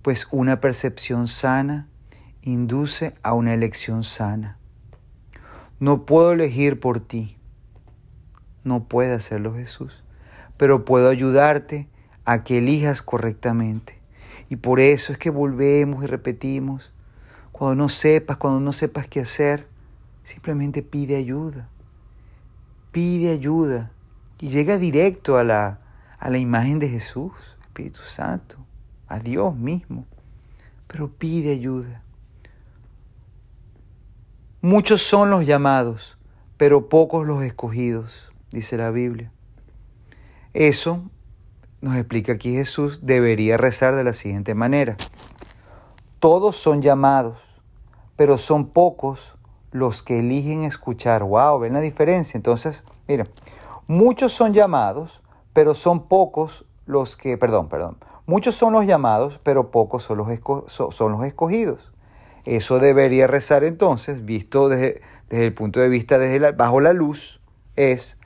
pues 0.03 0.27
una 0.33 0.61
percepción 0.61 1.29
sana 1.29 1.87
induce 2.43 3.15
a 3.23 3.35
una 3.35 3.55
elección 3.55 4.03
sana. 4.03 4.59
No 5.83 6.07
puedo 6.07 6.31
elegir 6.31 6.79
por 6.79 7.01
ti, 7.01 7.37
no 8.63 8.85
puede 8.85 9.15
hacerlo 9.15 9.57
Jesús, 9.57 10.05
pero 10.57 10.85
puedo 10.85 11.09
ayudarte 11.09 11.89
a 12.25 12.45
que 12.45 12.59
elijas 12.59 13.03
correctamente. 13.03 13.99
Y 14.49 14.55
por 14.55 14.79
eso 14.79 15.13
es 15.13 15.19
que 15.19 15.31
volvemos 15.31 16.05
y 16.05 16.07
repetimos, 16.07 16.93
cuando 17.51 17.75
no 17.75 17.89
sepas, 17.89 18.37
cuando 18.37 18.61
no 18.61 18.73
sepas 18.73 19.09
qué 19.09 19.23
hacer, 19.23 19.67
simplemente 20.23 20.85
pide 20.85 21.17
ayuda. 21.17 21.69
Pide 22.93 23.33
ayuda 23.33 23.91
y 24.39 24.51
llega 24.51 24.79
directo 24.79 25.37
a 25.37 25.43
la, 25.43 25.81
a 26.21 26.31
la 26.31 26.39
imagen 26.39 26.79
de 26.79 26.91
Jesús, 26.91 27.33
Espíritu 27.61 28.03
Santo, 28.03 28.57
a 29.09 29.19
Dios 29.19 29.57
mismo. 29.57 30.07
Pero 30.87 31.09
pide 31.11 31.51
ayuda. 31.51 32.02
Muchos 34.65 35.03
son 35.03 35.29
los 35.29 35.45
llamados, 35.45 36.17
pero 36.57 36.89
pocos 36.89 37.27
los 37.27 37.43
escogidos, 37.43 38.33
dice 38.53 38.77
la 38.77 38.93
Biblia. 38.93 39.33
Eso 40.55 41.03
nos 41.81 41.97
explica 41.97 42.35
aquí 42.35 42.55
Jesús, 42.55 43.01
debería 43.05 43.57
rezar 43.57 43.97
de 43.97 44.05
la 44.05 44.13
siguiente 44.13 44.55
manera. 44.55 44.97
Todos 46.21 46.55
son 46.59 46.81
llamados, 46.81 47.61
pero 48.15 48.39
son 48.39 48.69
pocos 48.69 49.37
los 49.73 50.05
que 50.05 50.21
eligen 50.21 50.63
escuchar. 50.63 51.25
¡Wow! 51.25 51.59
¿Ven 51.59 51.73
la 51.73 51.81
diferencia? 51.81 52.39
Entonces, 52.39 52.85
mira, 53.09 53.27
muchos 53.89 54.33
son 54.33 54.53
llamados, 54.53 55.23
pero 55.53 55.75
son 55.75 56.07
pocos 56.07 56.67
los 56.87 57.17
que, 57.17 57.37
perdón, 57.37 57.69
perdón, 57.69 57.97
muchos 58.27 58.55
son 58.55 58.75
los 58.75 58.87
llamados, 58.87 59.41
pero 59.43 59.73
pocos 59.73 60.05
son 60.05 60.19
los, 60.19 60.29
son 60.69 61.11
los 61.11 61.25
escogidos. 61.25 61.93
Eso 62.45 62.79
debería 62.79 63.27
rezar 63.27 63.65
entonces, 63.65 64.25
visto 64.25 64.69
desde, 64.69 65.01
desde 65.31 65.47
el 65.47 65.55
punto 65.55 65.81
de 65.81 65.89
vista 65.89 66.19
desde 66.19 66.53
bajo 66.53 66.81
la 66.81 66.93
luz, 66.93 67.41
es 67.77 68.19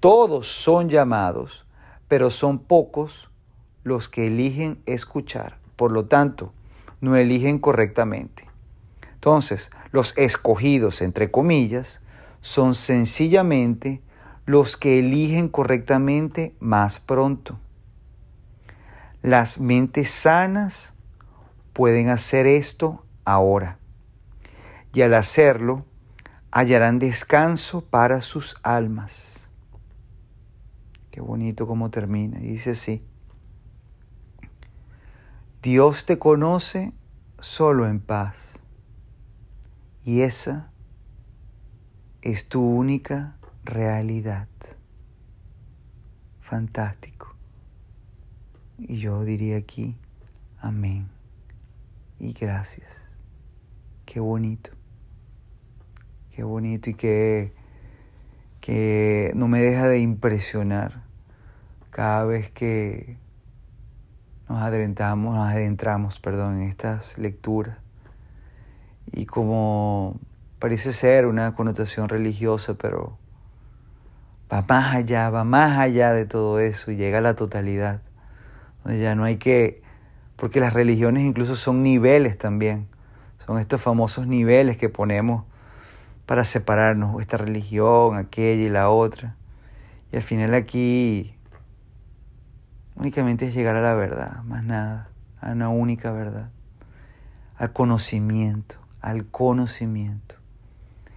todos 0.00 0.48
son 0.48 0.88
llamados, 0.88 1.66
pero 2.08 2.30
son 2.30 2.58
pocos 2.58 3.30
los 3.84 4.08
que 4.08 4.26
eligen 4.26 4.82
escuchar. 4.86 5.58
Por 5.76 5.92
lo 5.92 6.06
tanto, 6.06 6.52
no 7.00 7.16
eligen 7.16 7.58
correctamente. 7.58 8.46
Entonces, 9.14 9.70
los 9.92 10.16
escogidos, 10.18 11.02
entre 11.02 11.30
comillas, 11.30 12.00
son 12.40 12.74
sencillamente 12.74 14.02
los 14.44 14.76
que 14.76 14.98
eligen 14.98 15.48
correctamente 15.48 16.54
más 16.60 17.00
pronto. 17.00 17.58
Las 19.22 19.58
mentes 19.58 20.10
sanas 20.10 20.94
pueden 21.72 22.10
hacer 22.10 22.46
esto 22.46 23.05
ahora. 23.26 23.78
Y 24.94 25.02
al 25.02 25.12
hacerlo, 25.12 25.84
hallarán 26.50 26.98
descanso 26.98 27.82
para 27.84 28.22
sus 28.22 28.56
almas. 28.62 29.46
Qué 31.10 31.20
bonito 31.20 31.66
cómo 31.66 31.90
termina. 31.90 32.38
Dice 32.38 32.70
así. 32.70 33.04
Dios 35.62 36.06
te 36.06 36.18
conoce 36.18 36.92
solo 37.40 37.86
en 37.86 38.00
paz. 38.00 38.58
Y 40.04 40.22
esa 40.22 40.70
es 42.22 42.48
tu 42.48 42.62
única 42.62 43.36
realidad. 43.64 44.48
Fantástico. 46.40 47.34
Y 48.78 48.98
yo 48.98 49.24
diría 49.24 49.56
aquí, 49.56 49.96
amén. 50.60 51.08
Y 52.18 52.32
gracias. 52.32 53.05
Qué 54.06 54.20
bonito. 54.20 54.70
Qué 56.34 56.42
bonito 56.42 56.88
y 56.90 56.94
que 56.94 57.52
no 59.34 59.48
me 59.48 59.60
deja 59.60 59.88
de 59.88 59.98
impresionar 59.98 61.02
cada 61.90 62.24
vez 62.24 62.50
que 62.50 63.16
nos 64.48 64.62
adentramos, 64.62 65.34
nos 65.34 65.48
adentramos 65.48 66.20
perdón, 66.20 66.62
en 66.62 66.68
estas 66.68 67.18
lecturas. 67.18 67.78
Y 69.12 69.26
como 69.26 70.18
parece 70.58 70.92
ser 70.92 71.26
una 71.26 71.54
connotación 71.54 72.08
religiosa, 72.08 72.74
pero 72.74 73.18
va 74.52 74.64
más 74.68 74.94
allá, 74.94 75.30
va 75.30 75.44
más 75.44 75.78
allá 75.78 76.12
de 76.12 76.26
todo 76.26 76.60
eso 76.60 76.92
llega 76.92 77.18
a 77.18 77.22
la 77.22 77.34
totalidad. 77.34 78.02
Donde 78.84 79.00
ya 79.00 79.14
no 79.14 79.24
hay 79.24 79.36
que, 79.36 79.82
porque 80.36 80.60
las 80.60 80.72
religiones 80.72 81.24
incluso 81.24 81.56
son 81.56 81.82
niveles 81.82 82.38
también, 82.38 82.88
son 83.46 83.58
estos 83.58 83.80
famosos 83.80 84.26
niveles 84.26 84.76
que 84.76 84.88
ponemos 84.88 85.44
para 86.26 86.44
separarnos, 86.44 87.20
esta 87.20 87.36
religión, 87.36 88.16
aquella 88.16 88.62
y 88.62 88.68
la 88.68 88.90
otra. 88.90 89.36
Y 90.12 90.16
al 90.16 90.22
final 90.22 90.54
aquí 90.54 91.34
únicamente 92.96 93.46
es 93.46 93.54
llegar 93.54 93.76
a 93.76 93.82
la 93.82 93.94
verdad, 93.94 94.42
más 94.42 94.64
nada, 94.64 95.10
a 95.40 95.52
una 95.52 95.68
única 95.68 96.10
verdad, 96.10 96.50
al 97.56 97.72
conocimiento, 97.72 98.76
al 99.00 99.26
conocimiento. 99.26 100.34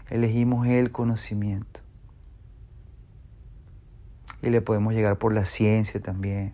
Elegimos 0.10 0.68
el 0.68 0.92
conocimiento. 0.92 1.80
Y 4.42 4.50
le 4.50 4.62
podemos 4.62 4.94
llegar 4.94 5.18
por 5.18 5.34
la 5.34 5.46
ciencia 5.46 6.00
también, 6.00 6.54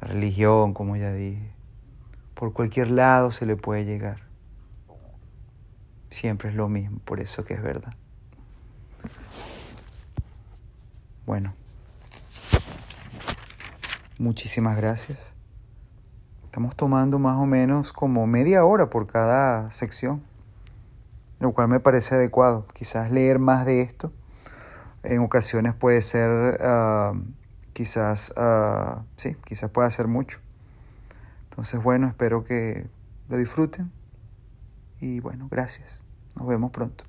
la 0.00 0.08
religión, 0.08 0.72
como 0.72 0.96
ya 0.96 1.12
dije. 1.12 1.59
Por 2.40 2.54
cualquier 2.54 2.90
lado 2.90 3.32
se 3.32 3.44
le 3.44 3.54
puede 3.54 3.84
llegar. 3.84 4.22
Siempre 6.10 6.48
es 6.48 6.54
lo 6.54 6.70
mismo, 6.70 6.98
por 7.04 7.20
eso 7.20 7.44
que 7.44 7.52
es 7.52 7.62
verdad. 7.62 7.92
Bueno. 11.26 11.52
Muchísimas 14.18 14.74
gracias. 14.78 15.34
Estamos 16.42 16.74
tomando 16.74 17.18
más 17.18 17.36
o 17.36 17.44
menos 17.44 17.92
como 17.92 18.26
media 18.26 18.64
hora 18.64 18.88
por 18.88 19.06
cada 19.06 19.70
sección, 19.70 20.22
lo 21.40 21.52
cual 21.52 21.68
me 21.68 21.78
parece 21.78 22.14
adecuado. 22.14 22.66
Quizás 22.72 23.10
leer 23.10 23.38
más 23.38 23.66
de 23.66 23.82
esto 23.82 24.14
en 25.02 25.20
ocasiones 25.20 25.74
puede 25.74 26.00
ser, 26.00 26.58
ah, 26.62 27.12
quizás, 27.74 28.32
uh, 28.38 29.02
sí, 29.16 29.36
quizás 29.44 29.70
pueda 29.70 29.90
ser 29.90 30.08
mucho. 30.08 30.40
Entonces, 31.60 31.82
bueno, 31.82 32.08
espero 32.08 32.42
que 32.42 32.88
lo 33.28 33.36
disfruten 33.36 33.92
y 34.98 35.20
bueno, 35.20 35.46
gracias. 35.50 36.02
Nos 36.34 36.48
vemos 36.48 36.70
pronto. 36.70 37.04